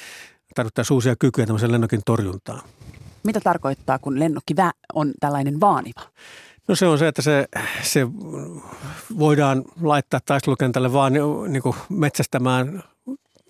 [0.56, 2.62] tarvittaisiin uusia kykyjä tämmöisen lennokin torjuntaan.
[3.24, 4.54] Mitä tarkoittaa, kun lennokki
[4.94, 6.02] on tällainen vaaniva?
[6.68, 7.48] No se on se, että se,
[7.84, 8.08] se
[9.20, 11.14] voidaan laittaa taistelukentälle vaan
[11.48, 12.84] niin kuin metsästämään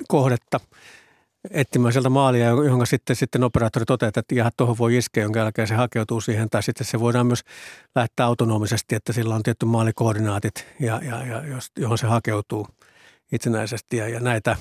[0.08, 0.60] kohdetta–
[1.52, 5.68] etsimään sieltä maalia, johon sitten, sitten operaattori toteaa, että ihan tuohon voi iskeä, jonka jälkeen
[5.68, 6.50] se hakeutuu siihen.
[6.50, 7.44] Tai sitten se voidaan myös
[7.96, 11.42] lähteä autonomisesti, että sillä on tietty maalikoordinaatit, ja, ja, ja,
[11.78, 12.68] johon se hakeutuu
[13.32, 13.98] itsenäisesti.
[13.98, 14.56] Ja, ja näitä,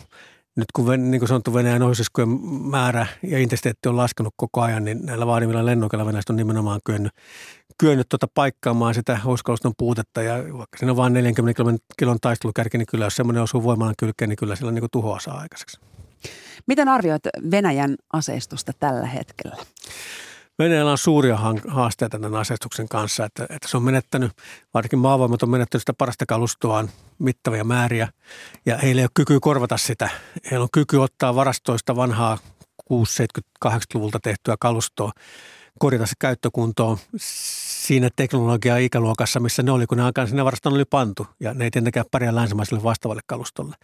[0.56, 2.28] nyt kun niin kuin sanottu Venäjän ohjusiskujen
[2.70, 7.12] määrä ja intensiteetti on laskenut koko ajan, niin näillä vaadimilla lennokeilla Venäjästä on nimenomaan kyennyt,
[7.78, 10.22] kyennyt tuota paikkaamaan sitä ohjuskaluston puutetta.
[10.22, 11.62] Ja vaikka siinä on vain 40
[11.98, 15.38] kilon taistelukärki, niin kyllä jos semmoinen osuu voimalan kylkeen, niin kyllä sillä niin tuhoa saa
[15.38, 15.85] aikaiseksi.
[16.66, 19.56] Miten arvioit Venäjän aseistusta tällä hetkellä?
[20.58, 24.32] Venäjällä on suuria haasteita tämän asetuksen kanssa, että, että se on menettänyt,
[24.74, 28.08] varsinkin maavoimat on menettänyt sitä parasta kalustoaan mittavia määriä
[28.66, 30.08] ja heillä ei ole kykyä korvata sitä.
[30.50, 32.38] Heillä on kyky ottaa varastoista vanhaa
[32.92, 35.12] 6-70-80-luvulta tehtyä kalustoa,
[35.78, 40.84] korjata se käyttökuntoon siinä teknologia ikäluokassa, missä ne oli, kun ne aikaan sinne varastoon oli
[40.84, 43.76] pantu ja ne ei tietenkään pärjää länsimaiselle vastaavalle kalustolle.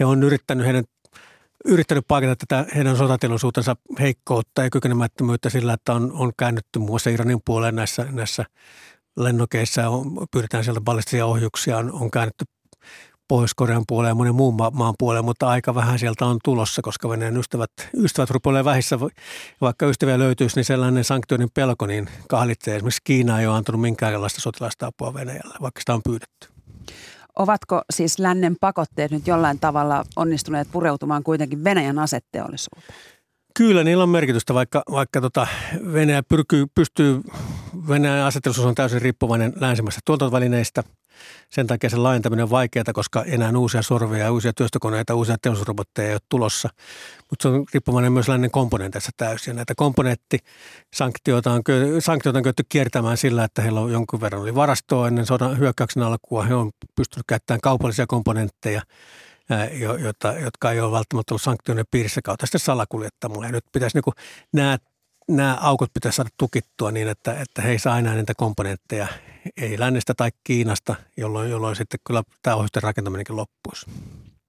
[0.00, 0.84] He on yrittänyt heidän
[1.64, 7.10] yrittänyt paikata tätä heidän sotatilaisuutensa heikkoutta ja kykenemättömyyttä sillä, että on, on käännytty muun muassa
[7.10, 8.44] Iranin puoleen näissä, näissä
[9.16, 12.44] lennokeissa, on, pyydetään sieltä ballistisia ohjuksia, on, on käännytty
[13.28, 17.08] Pohjois-Korean puoleen ja monen muun ma- maan puoleen, mutta aika vähän sieltä on tulossa, koska
[17.08, 18.98] Venäjän ystävät, ystävät rupeavat vähissä.
[19.60, 22.76] Vaikka ystäviä löytyisi, niin sellainen sanktioiden pelko niin kahlitsee.
[22.76, 26.48] Esimerkiksi Kiina ei ole antanut minkäänlaista sotilaista apua Venäjälle, vaikka sitä on pyydetty.
[27.40, 32.98] Ovatko siis lännen pakotteet nyt jollain tavalla onnistuneet pureutumaan kuitenkin Venäjän asetteollisuuteen?
[33.54, 35.46] Kyllä, niillä on merkitystä, vaikka, vaikka tota
[35.92, 37.20] Venäjä pyrkyy, pystyy,
[37.88, 40.82] Venäjän asetteollisuus on täysin riippuvainen länsimäistä tuotantovälineistä–
[41.50, 46.14] sen takia sen laajentaminen on vaikeaa, koska enää uusia sorveja, uusia työstökoneita, uusia teollisuusrobotteja ei
[46.14, 46.68] ole tulossa.
[47.30, 49.56] Mutta se on riippuvainen myös lännen komponenteissa täysin.
[49.56, 51.62] Näitä komponenttisanktioita on,
[51.98, 56.02] sanktioita on käytetty kiertämään sillä, että heillä on jonkun verran oli varastoa ennen sodan hyökkäyksen
[56.02, 56.44] alkua.
[56.44, 58.82] He on pystynyt käyttämään kaupallisia komponentteja
[59.98, 63.44] jota, jotka ei ole välttämättä ollut sanktioiden piirissä kautta sitten salakuljettamaan.
[63.44, 64.14] Ja nyt pitäisi niin
[64.52, 64.78] nämä
[65.30, 69.06] nämä aukot pitäisi saada tukittua niin, että, että he ei saa enää niitä komponentteja,
[69.56, 73.86] ei lännestä tai Kiinasta, jolloin, jolloin sitten kyllä tämä ohjusten rakentaminenkin loppuisi.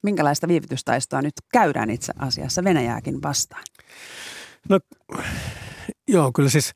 [0.03, 3.63] Minkälaista viivytystaistoa nyt käydään itse asiassa Venäjääkin vastaan?
[4.69, 4.79] No
[6.07, 6.73] joo, kyllä siis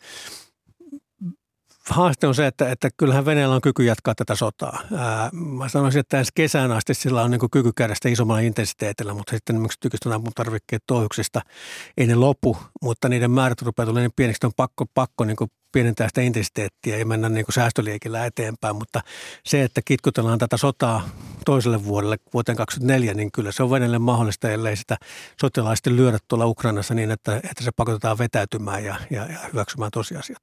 [1.90, 4.80] haaste on se, että, että kyllähän Venäjällä on kyky jatkaa tätä sotaa.
[4.98, 9.14] Ää, mä sanoisin, että ensi kesään asti sillä on niin kyky käydä sitä isommalla intensiteetillä,
[9.14, 11.42] mutta sitten esimerkiksi tykistön tarvikkeet toihuksista
[11.98, 15.38] ei ne lopu, mutta niiden määrät rupeaa tulemaan niin pieniksi, on pakko, pakko niin
[15.72, 19.02] pienentää sitä intensiteettiä ja mennä niin säästöliikillä eteenpäin, mutta
[19.46, 21.10] se, että kitkutellaan tätä sotaa
[21.46, 24.98] toiselle vuodelle, vuoteen 2024, niin kyllä se on Venäjälle mahdollista, ellei sitä
[25.42, 30.42] sotilaisesti lyödä tuolla Ukrainassa niin, että, että se pakotetaan vetäytymään ja, ja, ja hyväksymään tosiasiat.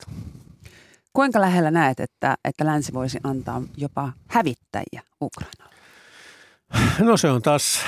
[1.13, 5.73] Kuinka lähellä näet, että, että länsi voisi antaa jopa hävittäjiä Ukrainalle?
[6.99, 7.81] No se on taas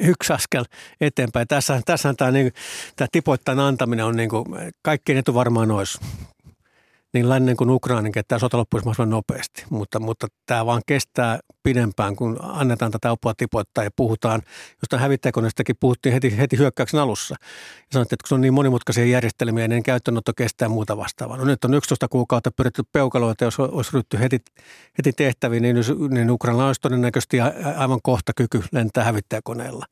[0.00, 0.64] yksi askel
[1.00, 1.48] eteenpäin.
[1.48, 2.52] Tässä, tässä tämä, niin,
[2.96, 4.44] tämä tipoittain antaminen on niin kuin,
[4.82, 5.98] kaikkein etu varmaan olisi
[7.16, 9.64] niin lännen kuin Ukraininkin, että tämä sota loppuisi mahdollisimman nopeasti.
[9.70, 14.42] Mutta, mutta tämä vaan kestää pidempään, kun annetaan tätä apua tipoittaa ja puhutaan.
[14.82, 17.34] Jostain hävittäjäkoneestakin puhuttiin heti, heti hyökkäyksen alussa.
[17.40, 21.36] Ja sanottiin, että kun se on niin monimutkaisia järjestelmiä, niin käyttöönotto kestää muuta vastaavaa.
[21.36, 24.38] No nyt on 11 kuukautta pyritty peukaloita, jos olisi ryhty heti,
[24.98, 25.76] heti tehtäviin, niin,
[26.10, 27.40] niin Ukraina olisi todennäköisesti
[27.76, 29.86] aivan kohta kyky lentää hävittäjäkoneella.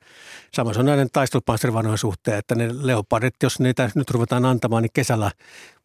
[0.54, 4.90] Sama se on näiden taistelupanssarivanojen suhteen, että ne leopardit, jos niitä nyt ruvetaan antamaan, niin
[4.94, 5.30] kesällä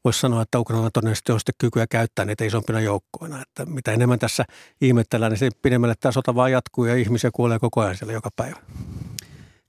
[0.04, 3.42] voisi sanoa, että Ukraina todennäköisesti on sitten kykyä käyttää niitä isompina joukkoina.
[3.42, 4.46] Että mitä enemmän tässä
[4.82, 8.30] ihmetellään, niin se pidemmälle tämä sota vaan jatkuu ja ihmisiä kuolee koko ajan siellä joka
[8.36, 8.60] päivä.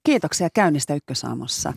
[0.04, 1.72] Kiitoksia käynnistä Ykkösaamossa.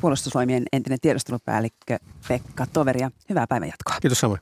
[0.00, 3.10] Puolustusvoimien entinen tiedustelupäällikkö Pekka Toveria.
[3.28, 3.96] Hyvää päivänjatkoa.
[4.00, 4.40] Kiitos samoin.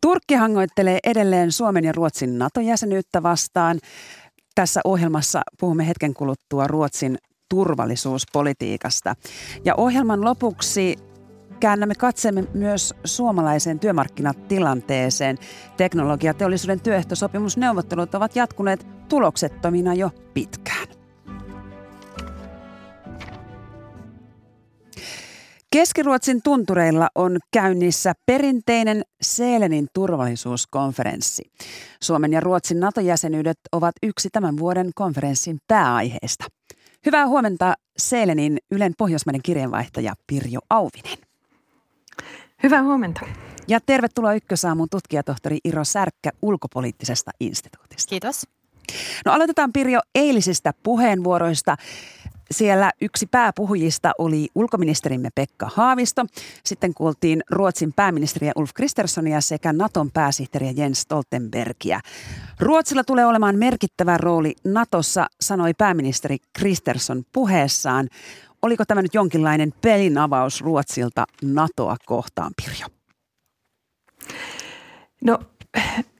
[0.00, 3.78] Turkki hangoittelee edelleen Suomen ja Ruotsin NATO-jäsenyyttä vastaan.
[4.56, 9.14] Tässä ohjelmassa puhumme hetken kuluttua Ruotsin turvallisuuspolitiikasta.
[9.64, 10.96] Ja ohjelman lopuksi
[11.60, 15.38] käännämme katseemme myös suomalaiseen työmarkkinatilanteeseen.
[15.76, 20.95] Teknologiateollisuuden työehtosopimusneuvottelut ovat jatkuneet tuloksettomina jo pitkään.
[25.76, 31.50] Keskiruotsin tuntureilla on käynnissä perinteinen Seelenin turvallisuuskonferenssi.
[32.02, 36.44] Suomen ja Ruotsin NATO-jäsenyydet ovat yksi tämän vuoden konferenssin pääaiheista.
[37.06, 41.18] Hyvää huomenta Seelenin Ylen pohjoismaiden kirjeenvaihtaja Pirjo Auvinen.
[42.62, 43.20] Hyvää huomenta.
[43.68, 48.10] Ja tervetuloa Ykkösaamun tutkijatohtori Iro Särkkä ulkopoliittisesta instituutista.
[48.10, 48.46] Kiitos.
[49.24, 51.76] No aloitetaan Pirjo eilisistä puheenvuoroista.
[52.50, 56.26] Siellä yksi pääpuhujista oli ulkoministerimme Pekka Haavisto.
[56.64, 62.00] Sitten kuultiin Ruotsin pääministeriä Ulf Kristerssonia sekä Naton pääsihteeriä Jens Stoltenbergia.
[62.60, 68.08] Ruotsilla tulee olemaan merkittävä rooli Natossa, sanoi pääministeri Kristersson puheessaan.
[68.62, 72.86] Oliko tämä nyt jonkinlainen pelin avaus Ruotsilta NATOa kohtaan, Pirjo?
[75.24, 75.38] No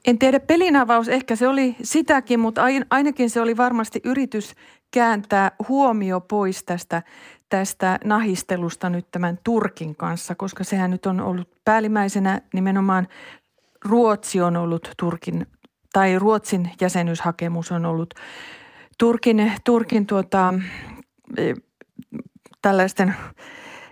[0.07, 4.53] en tiedä, pelinavaus ehkä se oli sitäkin, mutta ainakin se oli varmasti yritys
[4.91, 7.03] kääntää huomio pois tästä,
[7.49, 13.07] tästä nahistelusta nyt tämän Turkin kanssa, koska sehän nyt on ollut päällimmäisenä nimenomaan
[13.85, 15.47] Ruotsi on ollut Turkin,
[15.93, 18.13] tai Ruotsin jäsenyyshakemus on ollut
[18.97, 20.53] Turkin, Turkin tuota,
[21.37, 21.53] e,
[22.61, 23.15] tällaisten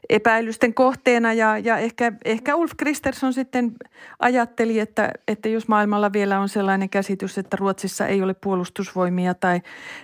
[0.09, 3.71] epäilysten kohteena ja, ja ehkä, ehkä Ulf Kristersson sitten
[4.19, 9.61] ajatteli, että, että jos maailmalla vielä on sellainen käsitys, että Ruotsissa ei ole puolustusvoimia tai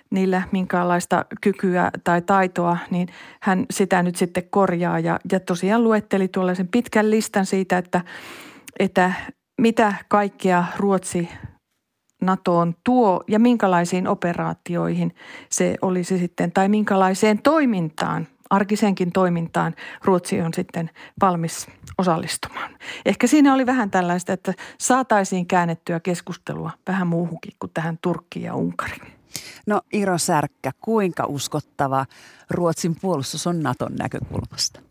[0.10, 3.08] niillä minkäänlaista kykyä tai taitoa, niin
[3.42, 5.00] hän sitä nyt sitten korjaa.
[5.00, 8.02] Ja, ja tosiaan luetteli tuollaisen pitkän listan siitä, että,
[8.80, 9.14] että
[9.62, 11.30] mitä kaikkea Ruotsi
[12.22, 15.16] NATOon tuo ja minkälaisiin operaatioihin
[15.50, 20.90] se olisi sitten tai minkälaiseen toimintaan arkiseenkin toimintaan Ruotsi on sitten
[21.22, 22.78] valmis osallistumaan.
[23.06, 28.56] Ehkä siinä oli vähän tällaista, että saataisiin käännettyä keskustelua vähän muuhunkin kuin tähän Turkkiin ja
[28.56, 29.14] Unkariin.
[29.68, 32.06] No Iro Särkkä, kuinka uskottava
[32.50, 34.82] Ruotsin puolustus on Naton näkökulmasta?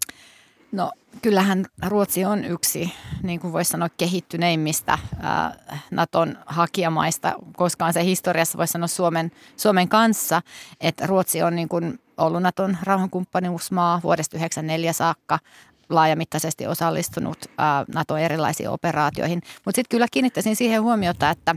[0.73, 5.57] No kyllähän Ruotsi on yksi, niin kuin voisi sanoa, kehittyneimmistä ää,
[5.91, 7.35] Naton hakijamaista.
[7.57, 10.43] Koskaan se historiassa voisi sanoa Suomen, Suomen kanssa,
[10.81, 15.39] että Ruotsi on niin kuin ollut Naton rauhankumppanuusmaa vuodesta 1994 saakka
[15.89, 19.43] laajamittaisesti osallistunut ää, Naton erilaisiin operaatioihin.
[19.65, 21.57] Mutta sitten kyllä kiinnittäisin siihen huomiota, että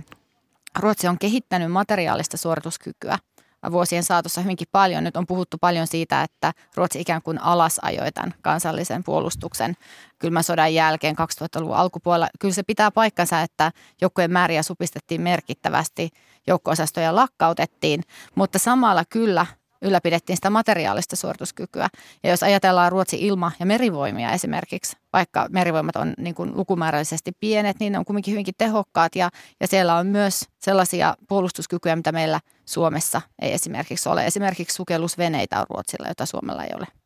[0.80, 3.18] Ruotsi on kehittänyt materiaalista suorituskykyä–
[3.72, 5.04] vuosien saatossa hyvinkin paljon.
[5.04, 9.76] Nyt on puhuttu paljon siitä, että Ruotsi ikään kuin alasajoi tämän kansallisen puolustuksen
[10.20, 12.28] kylmän sodan jälkeen 2000-luvun alkupuolella.
[12.40, 13.72] Kyllä se pitää paikkansa, että
[14.02, 16.10] joukkojen määriä supistettiin merkittävästi,
[16.48, 18.02] joukko-osastoja lakkautettiin,
[18.36, 19.46] mutta samalla kyllä
[19.84, 21.90] ylläpidettiin sitä materiaalista suorituskykyä.
[22.24, 27.80] Ja jos ajatellaan Ruotsin ilma- ja merivoimia esimerkiksi, vaikka merivoimat on niin kuin lukumäärällisesti pienet,
[27.80, 32.40] niin ne on kuitenkin hyvinkin tehokkaat ja, ja siellä on myös sellaisia puolustuskykyjä, mitä meillä
[32.66, 34.26] Suomessa ei esimerkiksi ole.
[34.26, 37.03] Esimerkiksi sukellusveneitä on Ruotsilla, jota Suomella ei ole.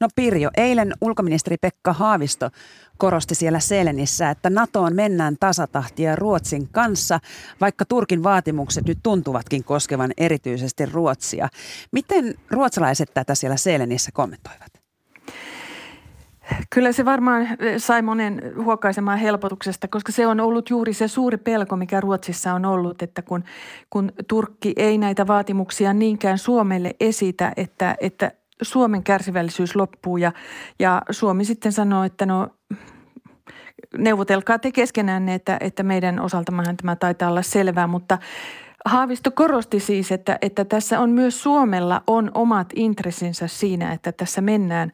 [0.00, 2.50] No Pirjo, eilen ulkoministeri Pekka Haavisto
[2.98, 7.20] korosti siellä Selenissä, että NATOon mennään tasatahtia Ruotsin kanssa,
[7.60, 11.48] vaikka Turkin vaatimukset nyt tuntuvatkin koskevan erityisesti Ruotsia.
[11.92, 14.82] Miten ruotsalaiset tätä siellä Selenissä kommentoivat?
[16.70, 17.48] Kyllä se varmaan
[17.78, 22.64] sai monen huokaisemaan helpotuksesta, koska se on ollut juuri se suuri pelko, mikä Ruotsissa on
[22.64, 23.44] ollut, että kun,
[23.90, 30.32] kun Turkki ei näitä vaatimuksia niinkään Suomelle esitä, että, että Suomen kärsivällisyys loppuu ja,
[30.78, 32.48] ja Suomi sitten sanoo, että no
[33.98, 38.18] neuvotelkaa te keskenään, että, että meidän osaltamahan tämä taitaa olla selvää, mutta
[38.84, 44.40] Haavisto korosti siis, että, että tässä on myös Suomella on omat intressinsä siinä, että tässä
[44.40, 44.92] mennään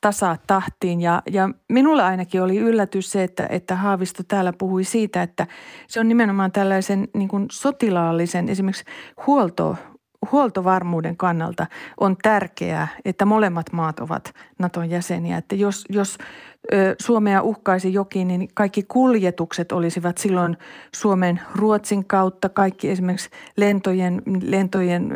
[0.00, 1.00] tasatahtiin.
[1.00, 5.46] Ja, ja minulle ainakin oli yllätys se, että, että Haavisto täällä puhui siitä, että
[5.88, 8.84] se on nimenomaan tällaisen niin kuin sotilaallisen esimerkiksi
[9.26, 9.76] huolto,
[10.32, 11.66] huoltovarmuuden kannalta
[12.00, 15.36] on tärkeää, että molemmat maat ovat Naton jäseniä.
[15.38, 16.18] Että jos, jos
[17.00, 20.56] Suomea uhkaisi jokin, niin kaikki kuljetukset olisivat silloin
[20.94, 22.48] Suomen Ruotsin kautta.
[22.48, 25.12] Kaikki esimerkiksi lentojen, lentojen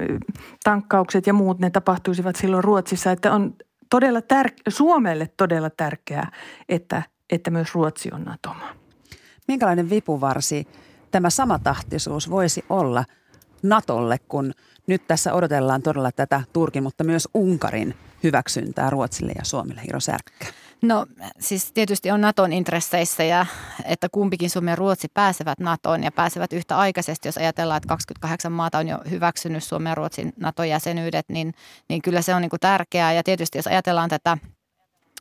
[0.65, 3.13] tankkaukset ja muut, ne tapahtuisivat silloin Ruotsissa.
[3.13, 3.55] Että on
[3.91, 6.31] todella tär- Suomelle todella tärkeää,
[6.69, 8.69] että, että myös Ruotsi on Natoma.
[9.49, 10.69] Minkälainen vipuvarsi
[11.11, 13.05] tämä samatahtisuus voisi olla
[13.63, 14.55] Natolle, kun
[14.87, 20.47] nyt tässä odotellaan todella tätä Turkin, mutta myös Unkarin hyväksyntää Ruotsille ja Suomelle, Hiro Särkkä?
[20.83, 21.07] No
[21.39, 23.47] siis tietysti on Naton intresseissä ja
[23.85, 27.29] että kumpikin Suomi ja Ruotsi pääsevät Natoon ja pääsevät yhtä aikaisesti.
[27.29, 31.55] Jos ajatellaan, että 28 maata on jo hyväksynyt Suomen ja Ruotsin NATO-jäsenyydet, niin,
[31.89, 33.13] niin kyllä se on niin kuin tärkeää.
[33.13, 34.39] Ja tietysti jos ajatellaan tätä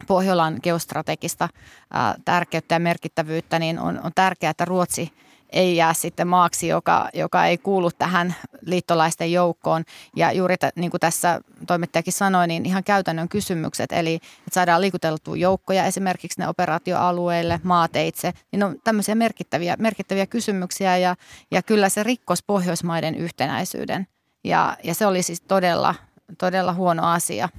[0.07, 1.49] Pohjolan geostrategista
[1.93, 5.11] ää, tärkeyttä ja merkittävyyttä, niin on, on tärkeää, että Ruotsi–
[5.51, 9.83] ei jää sitten maaksi, joka, joka ei kuulu tähän liittolaisten joukkoon.
[10.15, 14.81] Ja juuri t- niin kuin tässä toimittajakin sanoi, niin ihan käytännön kysymykset, eli että saadaan
[14.81, 21.15] liikuteltua joukkoja esimerkiksi ne operaatioalueille, maateitse, niin on tämmöisiä merkittäviä, merkittäviä kysymyksiä ja,
[21.51, 24.07] ja kyllä se rikkos Pohjoismaiden yhtenäisyyden.
[24.43, 25.95] Ja, ja se oli siis todella,
[26.37, 27.49] todella huono asia.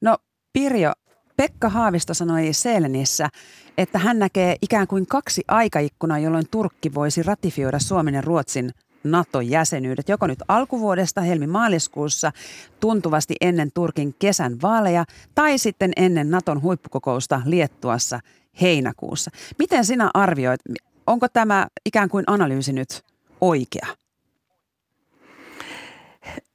[0.00, 0.18] No
[0.52, 0.92] Pirjo,
[1.36, 3.28] Pekka Haavisto sanoi Selenissä,
[3.78, 8.70] että hän näkee ikään kuin kaksi aikaikkunaa, jolloin Turkki voisi ratifioida Suomen ja Ruotsin
[9.04, 12.32] NATO-jäsenyydet, joko nyt alkuvuodesta helmi-maaliskuussa
[12.80, 15.04] tuntuvasti ennen Turkin kesän vaaleja
[15.34, 18.20] tai sitten ennen Naton huippukokousta Liettuassa
[18.60, 19.30] heinäkuussa.
[19.58, 20.60] Miten sinä arvioit,
[21.06, 23.02] onko tämä ikään kuin analyysi nyt
[23.40, 23.86] oikea?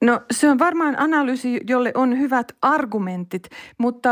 [0.01, 4.09] No se on varmaan analyysi, jolle on hyvät argumentit, mutta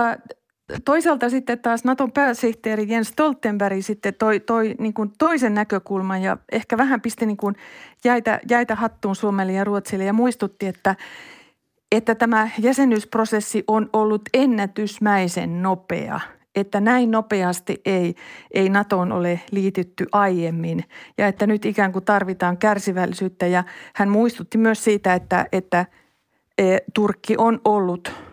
[0.86, 6.38] Toisaalta sitten taas Naton pääsihteeri Jens Stoltenberg sitten toi, toi niin kuin toisen näkökulman ja
[6.52, 7.56] ehkä vähän pisti niin kuin
[8.04, 10.96] jäitä, jäitä hattuun Suomelle ja Ruotsille ja muistutti, että,
[11.92, 16.20] että tämä jäsenyysprosessi on ollut ennätysmäisen nopea.
[16.56, 18.16] että näin nopeasti ei,
[18.52, 20.84] ei NATOon ole liitytty aiemmin
[21.18, 23.48] ja että nyt ikään kuin tarvitaan kärsivällisyyttä.
[23.48, 23.64] Ja
[23.96, 25.86] hän muistutti myös siitä, että, että
[26.58, 28.25] e, Turkki on ollut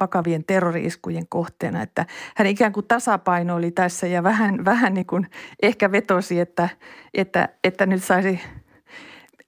[0.00, 5.26] vakavien terroriiskujen kohteena, että hän ikään kuin tasapainoili tässä ja vähän, vähän niin kuin
[5.62, 6.68] ehkä vetosi, että,
[7.14, 8.40] että, että nyt saisi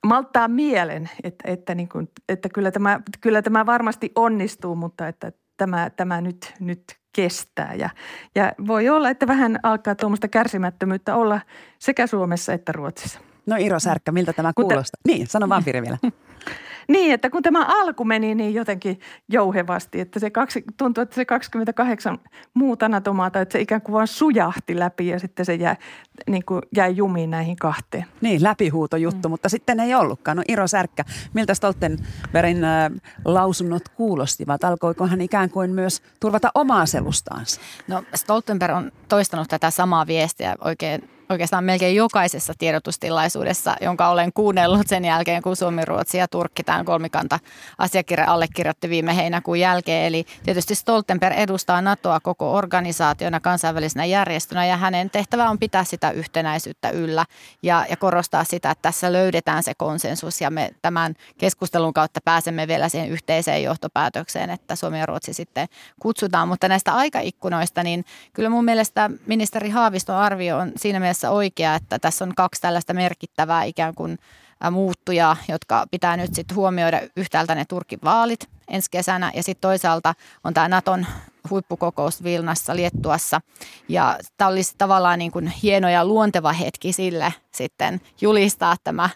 [0.07, 5.32] malttaa mielen, että, että, niin kuin, että kyllä, tämä, kyllä tämä varmasti onnistuu, mutta että
[5.57, 6.82] tämä, tämä nyt, nyt
[7.12, 7.74] kestää.
[7.74, 7.90] Ja,
[8.34, 11.40] ja voi olla, että vähän alkaa tuommoista kärsimättömyyttä olla
[11.78, 13.20] sekä Suomessa että Ruotsissa.
[13.46, 15.01] No Iro Särkkä, miltä tämä kuulostaa?
[15.03, 15.99] Kuten, niin, sano vaan Piri vielä.
[16.89, 21.24] Niin, että kun tämä alku meni niin jotenkin jouhevasti, että se kaksi, tuntuu, että se
[21.24, 22.18] 28
[22.55, 25.76] muuta natomaata, että se ikään kuin vaan sujahti läpi ja sitten se jäi,
[26.26, 28.05] niin kuin jäi jumiin näihin kahteen.
[28.20, 29.30] Niin, läpihuutojuttu, mm.
[29.30, 30.36] mutta sitten ei ollutkaan.
[30.36, 32.91] No Iro Särkkä, miltä Stoltenbergin äh,
[33.24, 34.64] lausunnot kuulostivat?
[34.64, 37.61] Alkoiko hän ikään kuin myös turvata omaa selustaansa?
[37.89, 44.86] No Stoltenberg on toistanut tätä samaa viestiä oikein oikeastaan melkein jokaisessa tiedotustilaisuudessa, jonka olen kuunnellut
[44.88, 47.38] sen jälkeen, kun Suomi, Ruotsi ja Turkki tämän kolmikanta
[47.78, 50.06] asiakirja allekirjoitti viime heinäkuun jälkeen.
[50.06, 56.10] Eli tietysti Stoltenberg edustaa NATOa koko organisaationa kansainvälisenä järjestönä ja hänen tehtävä on pitää sitä
[56.10, 57.24] yhtenäisyyttä yllä
[57.62, 62.68] ja, ja korostaa sitä, että tässä löydetään se konsensus ja me tämän keskustelun kautta pääsemme
[62.68, 65.68] vielä siihen yhteiseen johtopäätökseen, että Suomi ja Ruotsi sitten
[66.00, 66.48] kutsutaan.
[66.48, 71.74] Mutta näistä aikaikkunoista, niin kyllä mun mielestä ministeri Haaviston arvio on siinä mielessä mielessä oikea,
[71.74, 74.18] että tässä on kaksi tällaista merkittävää ikään kuin
[74.70, 80.14] muuttujaa, jotka pitää nyt sitten huomioida yhtäältä ne Turkin vaalit ensi kesänä ja sitten toisaalta
[80.44, 81.06] on tämä Naton
[81.50, 83.40] huippukokous Vilnassa Liettuassa.
[83.88, 89.10] Ja tämä olisi tavallaan niin kuin hieno ja luonteva hetki sille sitten julistaa tämä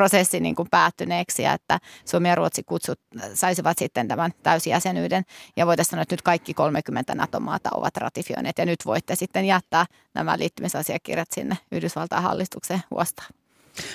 [0.00, 3.00] prosessi niin kuin päättyneeksi ja että Suomi ja Ruotsi kutsut
[3.34, 5.24] saisivat sitten tämän täysjäsenyyden.
[5.56, 9.86] Ja voitaisiin sanoa, että nyt kaikki 30 NATO-maata ovat ratifioineet ja nyt voitte sitten jättää
[10.14, 13.28] nämä liittymisasiakirjat sinne Yhdysvaltain hallitukseen huostaan.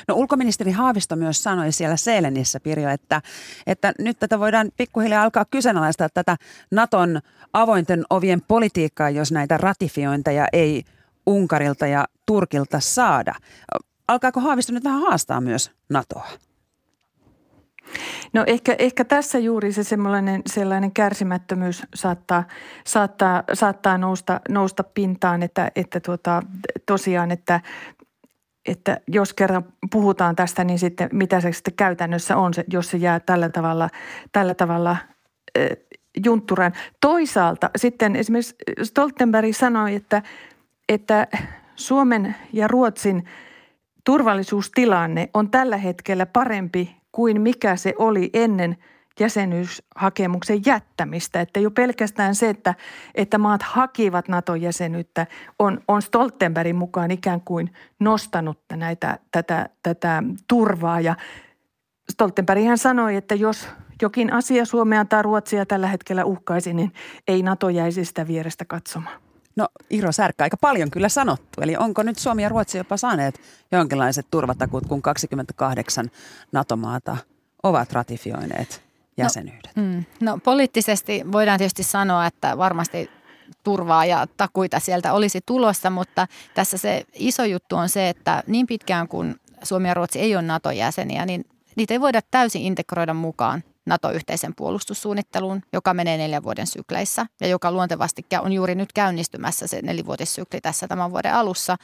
[0.07, 3.21] No ulkoministeri Haavisto myös sanoi siellä Seelenissä, Pirjo, että,
[3.67, 6.37] että nyt tätä voidaan pikkuhiljaa alkaa kyseenalaistaa tätä
[6.71, 7.19] Naton
[7.53, 10.83] avointen ovien politiikkaa, jos näitä ratifiointeja ei
[11.25, 13.35] Unkarilta ja Turkilta saada
[14.07, 16.27] alkaako Haavisto nyt vähän haastaa myös NATOa?
[18.33, 22.43] No ehkä, ehkä tässä juuri se sellainen, sellainen kärsimättömyys saattaa,
[22.85, 26.41] saattaa, saattaa nousta, nousta pintaan, että, että tuota,
[26.85, 27.61] tosiaan, että,
[28.65, 33.19] että jos kerran puhutaan tästä, niin sitten mitä se sitten käytännössä on, jos se jää
[33.19, 33.89] tällä tavalla,
[34.31, 34.97] tällä tavalla
[36.25, 36.73] juntturan.
[37.01, 40.21] Toisaalta sitten esimerkiksi Stoltenberg sanoi, että,
[40.89, 41.27] että
[41.75, 43.23] Suomen ja Ruotsin–
[44.05, 48.77] turvallisuustilanne on tällä hetkellä parempi kuin mikä se oli ennen
[49.19, 51.41] jäsenyyshakemuksen jättämistä.
[51.41, 52.75] Että jo pelkästään se, että,
[53.15, 55.27] että maat hakivat NATO-jäsenyyttä,
[55.59, 60.99] on, on Stoltenbergin mukaan ikään kuin nostanut näitä, tätä, tätä turvaa.
[60.99, 61.15] Ja
[62.11, 63.67] Stoltenberg hän sanoi, että jos
[64.01, 66.91] jokin asia Suomea tai Ruotsia tällä hetkellä uhkaisi, niin
[67.27, 69.24] ei NATO jäisi sitä vierestä katsomaan.
[69.55, 71.61] No Iro Särkkä, aika paljon kyllä sanottu.
[71.61, 73.41] Eli onko nyt Suomi ja Ruotsi jopa saaneet
[73.71, 76.11] jonkinlaiset turvatakuut, kun 28
[76.51, 77.17] NATO-maata
[77.63, 78.81] ovat ratifioineet
[79.17, 79.71] jäsenyydet?
[79.75, 83.09] No, mm, no poliittisesti voidaan tietysti sanoa, että varmasti
[83.63, 88.67] turvaa ja takuita sieltä olisi tulossa, mutta tässä se iso juttu on se, että niin
[88.67, 91.45] pitkään kuin Suomi ja Ruotsi ei ole NATO-jäseniä, niin
[91.75, 97.71] niitä ei voida täysin integroida mukaan NATO-yhteisen puolustussuunnitteluun, joka menee neljän vuoden sykleissä ja joka
[97.71, 101.75] luontevasti on juuri nyt käynnistymässä se nelivuotissykli tässä tämän vuoden alussa.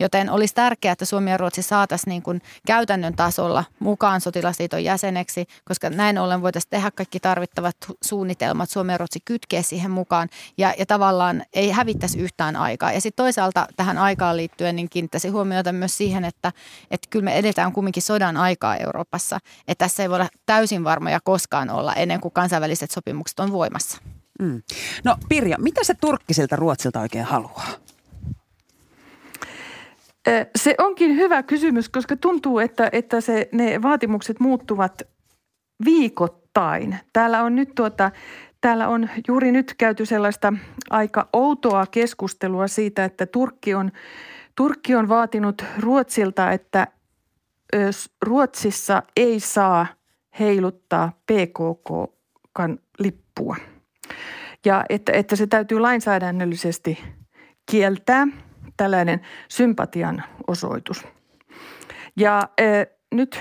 [0.00, 5.90] Joten olisi tärkeää, että Suomi ja Ruotsi saataisiin niin käytännön tasolla mukaan sotilasliiton jäseneksi, koska
[5.90, 10.28] näin ollen voitaisiin tehdä kaikki tarvittavat suunnitelmat, Suomi ja Ruotsi kytkeä siihen mukaan
[10.58, 12.92] ja, ja tavallaan ei hävittäisi yhtään aikaa.
[12.92, 16.52] Ja sitten toisaalta tähän aikaan liittyen niin kiinnittäisi huomiota myös siihen, että,
[16.90, 19.38] että kyllä me edetään kumminkin sodan aikaa Euroopassa,
[19.68, 24.02] että tässä ei voida täysin varmoja koskaan koskaan olla ennen kuin kansainväliset sopimukset on voimassa.
[24.40, 24.62] Mm.
[25.04, 27.68] No Pirja, mitä se Turkki siltä Ruotsilta oikein haluaa?
[30.56, 35.02] Se onkin hyvä kysymys, koska tuntuu, että, että se, ne vaatimukset muuttuvat
[35.84, 36.98] viikoittain.
[37.12, 38.10] Täällä on nyt tuota,
[38.60, 40.52] täällä on juuri nyt käyty sellaista
[40.90, 43.92] aika outoa keskustelua siitä, että Turkki on,
[44.54, 46.86] Turkki on vaatinut Ruotsilta, että
[48.22, 49.86] Ruotsissa ei saa
[50.40, 53.56] heiluttaa PKK-kan lippua.
[54.64, 56.98] Ja että, että se täytyy lainsäädännöllisesti
[57.70, 58.26] kieltää
[58.76, 61.06] tällainen sympatian osoitus.
[62.16, 62.64] Ja e,
[63.14, 63.40] nyt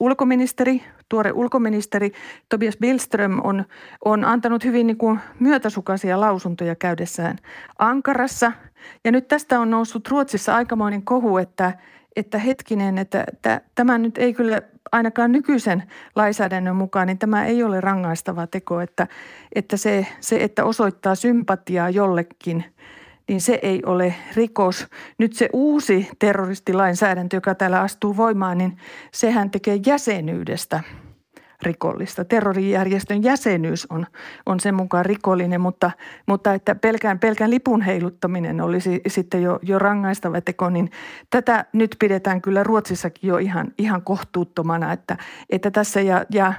[0.00, 2.12] ulkoministeri, tuore ulkoministeri
[2.48, 3.64] Tobias Billström on,
[4.04, 7.36] on antanut hyvin niin kuin myötäsukaisia lausuntoja käydessään
[7.78, 8.52] Ankarassa.
[9.04, 11.72] Ja nyt tästä on noussut Ruotsissa aikamoinen kohu, että,
[12.16, 13.24] että hetkinen, että,
[13.74, 15.82] tämä nyt ei kyllä ainakaan nykyisen
[16.16, 19.06] lainsäädännön mukaan, niin tämä ei ole rangaistava teko, että,
[19.54, 22.64] että se, se, että osoittaa sympatiaa jollekin–
[23.30, 24.86] niin se ei ole rikos.
[25.18, 28.76] Nyt se uusi terroristilainsäädäntö, joka täällä astuu voimaan, niin
[29.12, 30.80] sehän tekee jäsenyydestä
[31.62, 32.24] rikollista.
[32.24, 34.06] Terrorijärjestön jäsenyys on,
[34.46, 35.90] on sen mukaan rikollinen, mutta,
[36.26, 40.90] mutta että pelkään, pelkään lipun heiluttaminen olisi sitten jo, jo rangaistava teko, niin
[41.30, 45.16] tätä nyt pidetään kyllä Ruotsissakin jo ihan, ihan kohtuuttomana, että,
[45.50, 46.52] että tässä ja, ja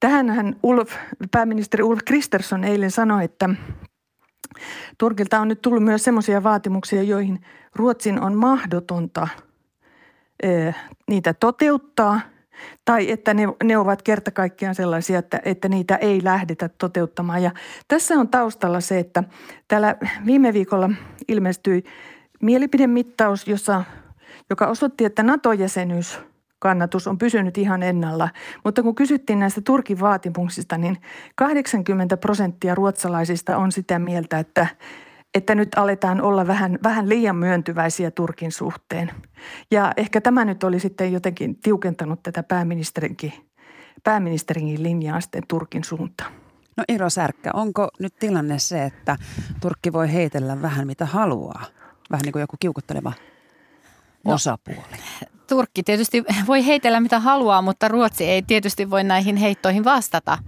[0.00, 0.94] tähänhän Ulf,
[1.30, 3.50] pääministeri Ulf Kristersson eilen sanoi, että–
[4.98, 7.40] Turkilta on nyt tullut myös sellaisia vaatimuksia, joihin
[7.74, 9.28] Ruotsin on mahdotonta
[11.08, 12.20] niitä toteuttaa
[12.84, 17.42] tai että ne, ne ovat kerta kaikkiaan sellaisia, että, että niitä ei lähdetä toteuttamaan.
[17.42, 17.50] Ja
[17.88, 19.24] tässä on taustalla se, että
[19.68, 19.96] täällä
[20.26, 20.90] viime viikolla
[21.28, 21.84] ilmestyi
[22.42, 23.84] mielipidemittaus, jossa,
[24.50, 26.18] joka osoitti, että NATO-jäsenyys–
[26.64, 28.28] kannatus on pysynyt ihan ennalla.
[28.64, 30.98] Mutta kun kysyttiin näistä Turkin vaatimuksista, niin
[31.34, 34.66] 80 prosenttia ruotsalaisista on sitä mieltä, että,
[35.34, 39.10] että nyt aletaan olla vähän, vähän liian myöntyväisiä Turkin suhteen.
[39.70, 43.32] Ja ehkä tämä nyt oli sitten jotenkin tiukentanut tätä pääministerinkin,
[44.04, 46.32] pääministerinkin linjaa sitten Turkin suuntaan.
[46.76, 49.16] No Iro Särkkä, onko nyt tilanne se, että
[49.60, 51.64] Turkki voi heitellä vähän mitä haluaa?
[52.10, 53.12] Vähän niin kuin joku kiukutteleva
[54.24, 54.80] no, osapuoli.
[55.48, 60.38] Turkki tietysti voi heitellä mitä haluaa, mutta Ruotsi ei tietysti voi näihin heittoihin vastata.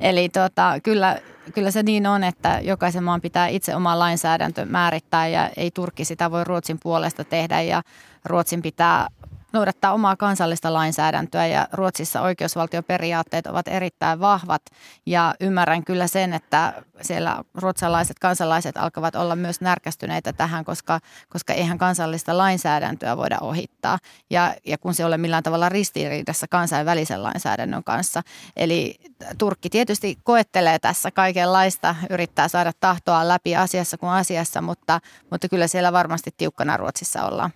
[0.00, 1.18] Eli tota, kyllä,
[1.54, 6.04] kyllä se niin on, että jokaisen maan pitää itse oma lainsäädäntö määrittää ja ei Turkki
[6.04, 7.82] sitä voi Ruotsin puolesta tehdä ja
[8.24, 9.08] Ruotsin pitää
[9.52, 14.62] noudattaa omaa kansallista lainsäädäntöä ja Ruotsissa oikeusvaltioperiaatteet ovat erittäin vahvat
[15.06, 21.52] ja ymmärrän kyllä sen, että siellä ruotsalaiset kansalaiset alkavat olla myös närkästyneitä tähän, koska, koska
[21.52, 23.98] eihän kansallista lainsäädäntöä voida ohittaa
[24.30, 28.22] ja, ja kun se ei ole millään tavalla ristiriidassa kansainvälisen lainsäädännön kanssa.
[28.56, 28.94] Eli
[29.38, 35.00] Turkki tietysti koettelee tässä kaikenlaista, yrittää saada tahtoa läpi asiassa kuin asiassa, mutta,
[35.30, 37.50] mutta kyllä siellä varmasti tiukkana Ruotsissa ollaan.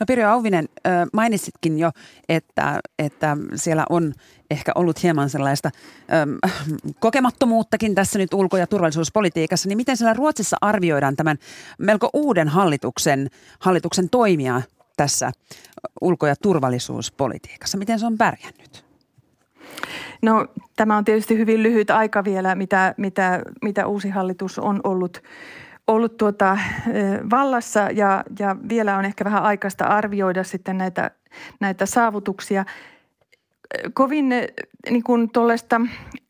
[0.00, 0.68] No Pirjo Auvinen,
[1.12, 1.90] mainitsitkin jo,
[2.28, 4.14] että, että siellä on
[4.50, 5.70] ehkä ollut hieman sellaista
[7.00, 11.38] kokemattomuuttakin tässä nyt ulko- ja turvallisuuspolitiikassa, niin miten siellä Ruotsissa arvioidaan tämän
[11.78, 14.62] melko uuden hallituksen, hallituksen toimia
[14.96, 15.32] tässä
[16.00, 17.78] ulko- ja turvallisuuspolitiikassa?
[17.78, 18.84] Miten se on pärjännyt?
[20.22, 20.46] No
[20.76, 25.22] tämä on tietysti hyvin lyhyt aika vielä, mitä, mitä, mitä uusi hallitus on ollut
[25.88, 26.58] ollut tuota,
[27.30, 31.10] vallassa ja, ja vielä on ehkä vähän aikaista arvioida sitten näitä,
[31.60, 32.64] näitä saavutuksia.
[33.94, 34.28] Kovin
[34.90, 35.80] niin kuin tuollaista,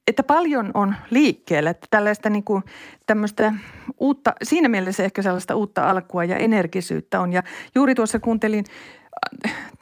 [0.07, 2.63] että paljon on liikkeellä, että tällaista niin kuin
[3.07, 3.55] tämmöistä
[3.99, 7.33] uutta, siinä mielessä ehkä sellaista uutta alkua ja energisyyttä on.
[7.33, 7.43] Ja
[7.75, 8.65] juuri tuossa kuuntelin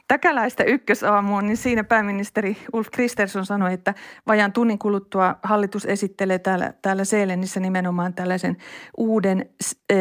[0.07, 3.93] täkäläistä ykkösaamua, niin siinä pääministeri Ulf Kristersson sanoi, että
[4.27, 8.57] vajan tunnin kuluttua hallitus esittelee täällä, täällä Seelenissä nimenomaan tällaisen
[8.97, 9.49] uuden
[9.91, 9.97] äh,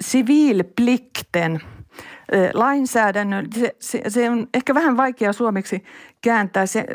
[0.00, 1.60] siviilplikten
[2.54, 3.46] lainsäädännön.
[3.54, 5.84] Se, se, se on ehkä vähän vaikea suomeksi
[6.22, 6.66] kääntää.
[6.66, 6.86] Se,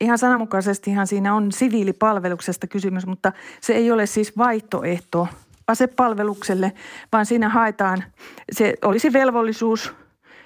[0.00, 5.28] ihan sananmukaisestihan siinä on siviilipalveluksesta kysymys, mutta se ei ole siis vaihtoehto
[5.66, 6.72] asepalvelukselle,
[7.12, 8.04] vaan siinä haetaan,
[8.52, 9.92] se olisi velvollisuus–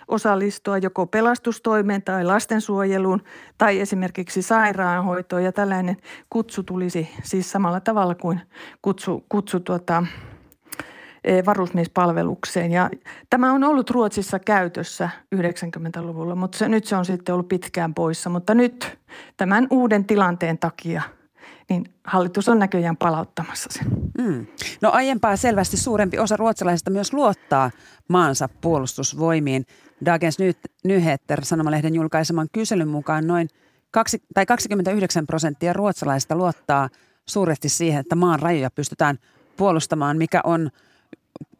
[0.08, 3.22] osallistua joko pelastustoimeen tai lastensuojeluun
[3.58, 5.44] tai esimerkiksi sairaanhoitoon.
[5.44, 5.96] Ja tällainen
[6.30, 8.40] kutsu tulisi siis samalla tavalla kuin
[8.82, 10.04] kutsu, kutsu tuota,
[11.24, 12.72] e, varusmiespalvelukseen.
[12.72, 12.90] Ja
[13.30, 18.30] tämä on ollut Ruotsissa käytössä 90-luvulla, mutta se, nyt se on sitten ollut pitkään poissa.
[18.30, 18.98] Mutta nyt
[19.36, 21.02] tämän uuden tilanteen takia–
[21.68, 23.86] niin hallitus on näköjään palauttamassa sen.
[24.18, 24.46] Mm.
[24.80, 27.70] No aiempaa selvästi suurempi osa ruotsalaisista myös luottaa
[28.08, 29.64] maansa puolustusvoimiin.
[30.04, 30.36] Dagens
[30.84, 33.48] Nyheter sanomalehden julkaiseman kyselyn mukaan noin
[33.90, 36.88] kaksi, tai 29 prosenttia ruotsalaisista luottaa
[37.26, 39.18] suuresti siihen, että maan rajoja pystytään
[39.56, 40.70] puolustamaan, mikä on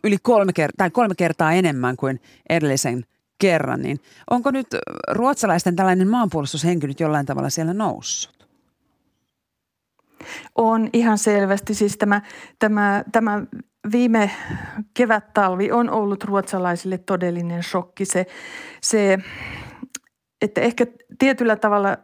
[0.05, 3.05] yli kolme, ker- tai kolme kertaa enemmän kuin edellisen
[3.39, 3.83] kerran.
[3.83, 4.67] Niin onko nyt
[5.09, 8.38] ruotsalaisten tällainen maanpuolustushenki nyt jollain tavalla siellä noussut?
[10.55, 11.75] On ihan selvästi.
[11.75, 12.23] Siis tämä,
[12.59, 13.43] tämä, tämä
[13.93, 14.31] viime
[14.95, 18.05] kevät-talvi on ollut ruotsalaisille todellinen shokki.
[18.05, 18.27] Se,
[18.81, 19.19] se,
[20.43, 20.87] että ehkä
[21.19, 21.97] tietyllä tavalla,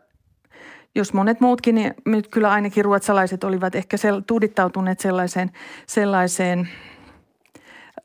[0.95, 5.51] jos monet muutkin, niin nyt kyllä ainakin ruotsalaiset olivat ehkä sel, tuudittautuneet sellaiseen,
[5.87, 6.69] sellaiseen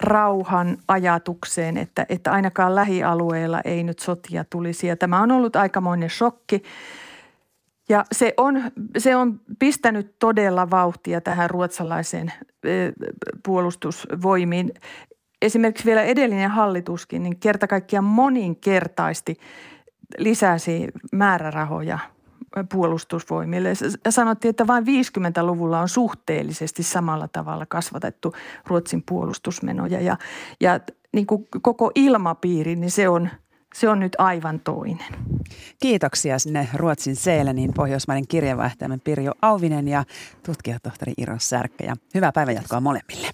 [0.03, 4.87] rauhan ajatukseen, että, että ainakaan lähialueilla ei nyt sotia tulisi.
[4.87, 6.63] Ja tämä on ollut aikamoinen shokki.
[7.89, 8.61] Ja se on,
[8.97, 12.33] se on pistänyt todella vauhtia tähän ruotsalaiseen
[13.45, 14.73] puolustusvoimiin.
[15.41, 19.37] Esimerkiksi vielä edellinen hallituskin niin kerta kaikkiaan moninkertaisesti
[20.17, 21.99] lisäsi määrärahoja
[22.71, 23.73] puolustusvoimille.
[24.09, 28.33] Sanottiin, että vain 50-luvulla on suhteellisesti samalla tavalla kasvatettu
[28.67, 30.17] Ruotsin puolustusmenoja ja,
[30.59, 30.79] ja
[31.13, 33.29] niin kuin koko ilmapiiri, niin se on,
[33.75, 35.13] se on nyt aivan toinen.
[35.81, 40.03] Kiitoksia sinne Ruotsin Seelenin pohjoismaiden kirjeenvaihtajamme Pirjo Auvinen ja
[40.45, 41.85] tutkijatohtori Iro Särkkä.
[41.85, 43.27] Ja hyvää päivänjatkoa molemmille.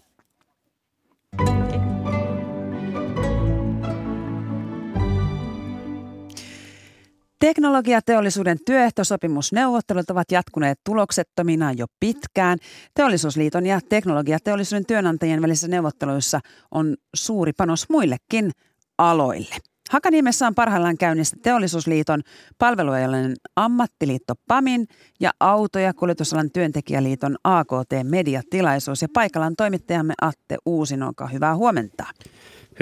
[7.39, 12.57] Teknologiateollisuuden työehtosopimusneuvottelut ovat jatkuneet tuloksettomina jo pitkään.
[12.93, 16.39] Teollisuusliiton ja teknologiateollisuuden työnantajien välisissä neuvotteluissa
[16.71, 18.51] on suuri panos muillekin
[18.97, 19.55] aloille.
[19.89, 22.21] Hakaniemessä on parhaillaan käynnissä Teollisuusliiton
[22.57, 24.87] palveluajallinen ammattiliitto PAMIN
[25.19, 29.01] ja auto- ja kuljetusalan työntekijäliiton AKT-mediatilaisuus.
[29.01, 31.27] Ja paikalla on toimittajamme Atte Uusinoka.
[31.27, 32.03] Hyvää huomenta.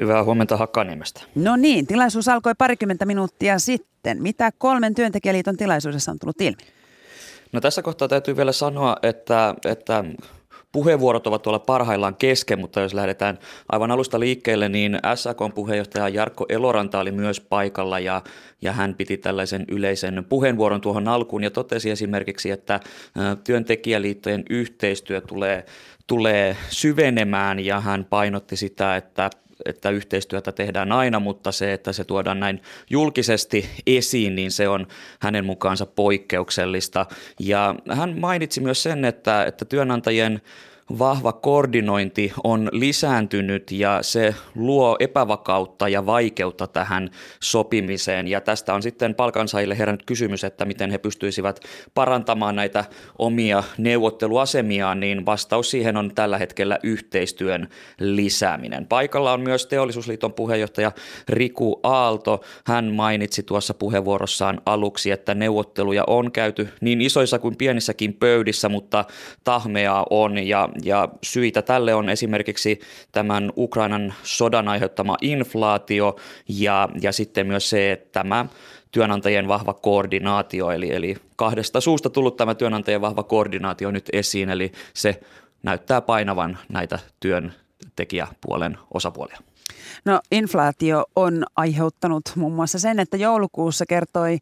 [0.02, 1.22] Hyvää huomenta Hakaniemestä.
[1.36, 4.22] No niin, tilaisuus alkoi parikymmentä minuuttia sitten.
[4.22, 6.62] Mitä kolmen työntekijäliiton tilaisuudessa on tullut ilmi?
[7.52, 10.04] No tässä kohtaa täytyy vielä sanoa, että, että
[10.74, 13.40] puheenvuorot ovat tuolla parhaillaan kesken, mutta jos lähdetään
[13.72, 18.22] aivan alusta liikkeelle, niin SAKn puheenjohtaja Jarkko Eloranta oli myös paikalla ja,
[18.62, 22.80] ja hän piti tällaisen yleisen puheenvuoron tuohon alkuun ja totesi esimerkiksi, että
[23.44, 25.66] työntekijäliittojen yhteistyö tulee,
[26.08, 29.30] tulee syvenemään ja hän painotti sitä, että
[29.66, 34.88] että yhteistyötä tehdään aina, mutta se, että se tuodaan näin julkisesti esiin, niin se on
[35.20, 37.06] hänen mukaansa poikkeuksellista.
[37.40, 40.42] Ja hän mainitsi myös sen, että, että työnantajien
[41.00, 47.10] vahva koordinointi on lisääntynyt ja se luo epävakautta ja vaikeutta tähän
[47.44, 48.28] sopimiseen.
[48.28, 51.60] Ja tästä on sitten palkansaajille herännyt kysymys, että miten he pystyisivät
[51.94, 52.86] parantamaan näitä
[53.20, 57.68] omia neuvotteluasemiaan, niin vastaus siihen on tällä hetkellä yhteistyön
[58.00, 58.86] lisääminen.
[58.86, 60.92] Paikalla on myös Teollisuusliiton puheenjohtaja
[61.30, 62.42] Riku Aalto.
[62.66, 69.06] Hän mainitsi tuossa puheenvuorossaan aluksi, että neuvotteluja on käyty niin isoissa kuin pienissäkin pöydissä, mutta
[69.44, 72.80] tahmeaa on ja ja syitä tälle on esimerkiksi
[73.12, 76.16] tämän Ukrainan sodan aiheuttama inflaatio
[76.48, 78.46] ja, ja sitten myös se, että tämä
[78.92, 84.72] työnantajien vahva koordinaatio, eli, eli kahdesta suusta tullut tämä työnantajien vahva koordinaatio nyt esiin, eli
[84.94, 85.22] se
[85.64, 89.38] näyttää painavan näitä työntekijäpuolen osapuolia.
[90.06, 94.38] No inflaatio on aiheuttanut muun muassa sen, että joulukuussa kertoi,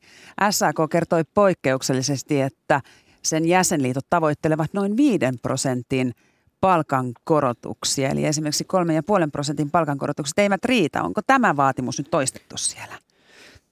[0.49, 2.81] SAK kertoi poikkeuksellisesti, että
[3.23, 6.13] sen jäsenliitot tavoittelevat noin 5 prosentin
[6.61, 8.09] palkankorotuksia.
[8.09, 8.67] Eli esimerkiksi
[9.23, 11.03] 3,5 prosentin palkankorotukset eivät riitä.
[11.03, 12.95] Onko tämä vaatimus nyt toistettu siellä?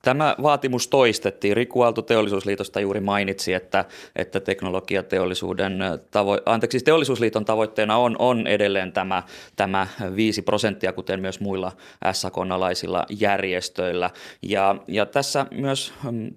[0.01, 1.57] Tämä vaatimus toistettiin.
[1.57, 3.85] Riku Aalto Teollisuusliitosta juuri mainitsi, että,
[4.15, 5.79] että teknologiateollisuuden
[6.11, 9.23] tavo- anteeksi, siis Teollisuusliiton tavoitteena on, on edelleen tämä,
[9.55, 11.71] tämä 5 prosenttia, kuten myös muilla
[12.11, 14.09] SAK-alaisilla järjestöillä.
[14.41, 16.31] Ja, ja tässä myös mm,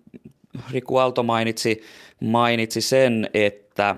[0.71, 1.83] Riku Aalto mainitsi,
[2.21, 3.97] mainitsi sen, että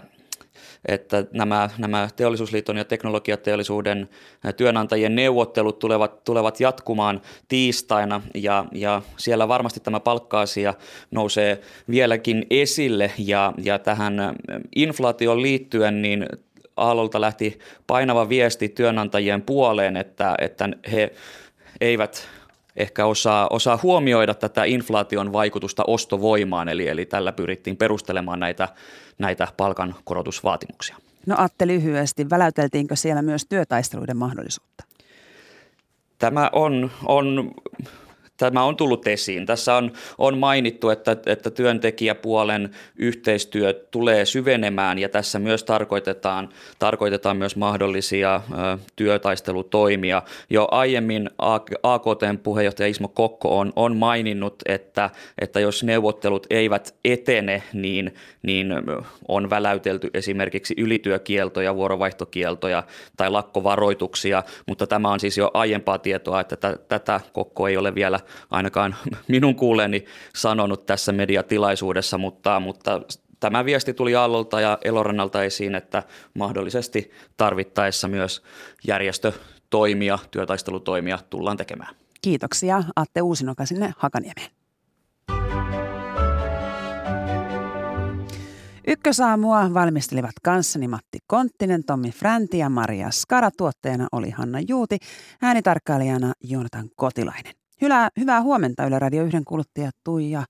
[0.89, 4.09] että nämä, nämä teollisuusliiton ja teknologiateollisuuden
[4.57, 10.75] työnantajien neuvottelut tulevat, tulevat jatkumaan tiistaina ja, ja siellä varmasti tämä palkka-asia
[11.11, 13.13] nousee vieläkin esille.
[13.19, 14.15] Ja, ja tähän
[14.77, 16.27] inflaatioon liittyen niin
[16.77, 21.13] Aallolta lähti painava viesti työnantajien puoleen, että, että he
[21.81, 22.29] eivät
[22.77, 28.69] ehkä osaa, osaa huomioida tätä inflaation vaikutusta ostovoimaan, eli, eli tällä pyrittiin perustelemaan näitä,
[29.19, 30.97] näitä palkankorotusvaatimuksia.
[31.27, 34.85] No Atte lyhyesti, väläyteltiinkö siellä myös työtaisteluiden mahdollisuutta?
[36.19, 37.55] Tämä on, on
[38.37, 39.47] tämä on tullut esiin.
[39.47, 47.37] Tässä on, on mainittu, että, että työntekijäpuolen yhteistyö tulee syvenemään ja tässä myös tarkoitetaan, tarkoitetaan
[47.37, 50.23] myös mahdollisia ö, työtaistelutoimia.
[50.51, 51.31] Jo aiemmin
[51.83, 58.75] AKTn puheenjohtaja Ismo Kokko on, on maininnut, että, että jos neuvottelut eivät etene, niin, niin
[59.29, 62.83] on väläytelty esimerkiksi ylityökieltoja, vuorovaihtokieltoja
[63.17, 67.95] tai lakkovaroituksia, mutta tämä on siis jo aiempaa tietoa, että t- tätä Kokko ei ole
[67.95, 68.21] vielä
[68.51, 68.97] ainakaan
[69.29, 70.05] minun kuuleeni
[70.35, 73.03] sanonut tässä mediatilaisuudessa, mutta, mutta
[73.41, 76.03] tämä viesti tuli Aallolta ja Elorannalta esiin, että
[76.35, 78.43] mahdollisesti tarvittaessa myös
[78.87, 81.95] järjestötoimia, työtaistelutoimia tullaan tekemään.
[82.23, 84.51] Kiitoksia Atte Uusinoka sinne Hakaniemeen.
[88.87, 93.51] Ykkösaamua valmistelivat kanssani Matti Konttinen, Tommi Fränti ja Maria Skara.
[93.51, 94.99] Tuotteena oli Hanna Juuti,
[95.43, 97.64] äänitarkkailijana Joonatan Kotilainen.
[97.85, 100.45] Hyvää, hyvää huomenta Yle Radio 1 kuluttaja Tuija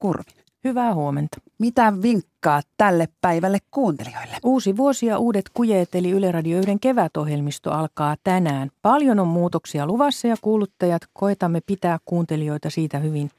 [0.00, 0.44] Kurvin.
[0.64, 1.40] Hyvää huomenta.
[1.58, 4.36] Mitä vinkkaa tälle päivälle kuuntelijoille?
[4.44, 8.70] Uusi vuosi ja uudet kujeet eli Yle Radio 1 kevätohjelmisto alkaa tänään.
[8.82, 13.30] Paljon on muutoksia luvassa ja kuuluttajat koetamme pitää kuuntelijoita siitä hyvin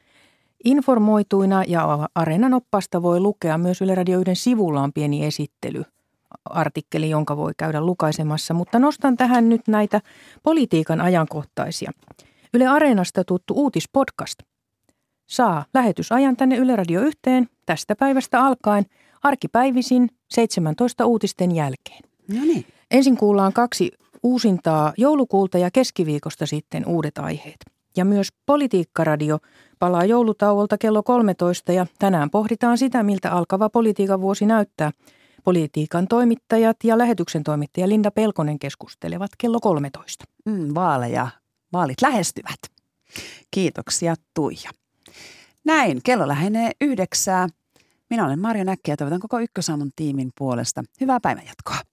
[0.63, 5.83] informoituina ja Areenan oppasta voi lukea myös Yle Radio 1 sivulla on pieni esittely
[6.45, 10.01] artikkeli, jonka voi käydä lukaisemassa, mutta nostan tähän nyt näitä
[10.43, 11.91] politiikan ajankohtaisia.
[12.53, 14.39] Yle Areenasta tuttu uutispodcast–
[15.31, 18.85] saa lähetysajan tänne Yle Radio yhteen tästä päivästä alkaen
[19.23, 21.99] arkipäivisin 17 uutisten jälkeen.
[22.27, 22.65] No niin.
[22.91, 23.91] Ensin kuullaan kaksi
[24.23, 27.57] uusintaa joulukuulta ja keskiviikosta sitten uudet aiheet.
[27.97, 29.39] Ja myös Politiikkaradio
[29.79, 34.91] palaa joulutauolta kello 13 ja tänään pohditaan sitä, miltä alkava politiikan vuosi näyttää.
[35.43, 40.25] Politiikan toimittajat ja lähetyksen toimittaja Linda Pelkonen keskustelevat kello 13.
[40.45, 41.27] Mm, vaaleja,
[41.73, 42.59] vaalit lähestyvät.
[43.51, 44.69] Kiitoksia Tuija.
[45.65, 47.47] Näin, kello lähenee yhdeksää.
[48.09, 51.90] Minä olen Marja Näkki ja toivotan koko Ykkösaamun tiimin puolesta hyvää päivänjatkoa.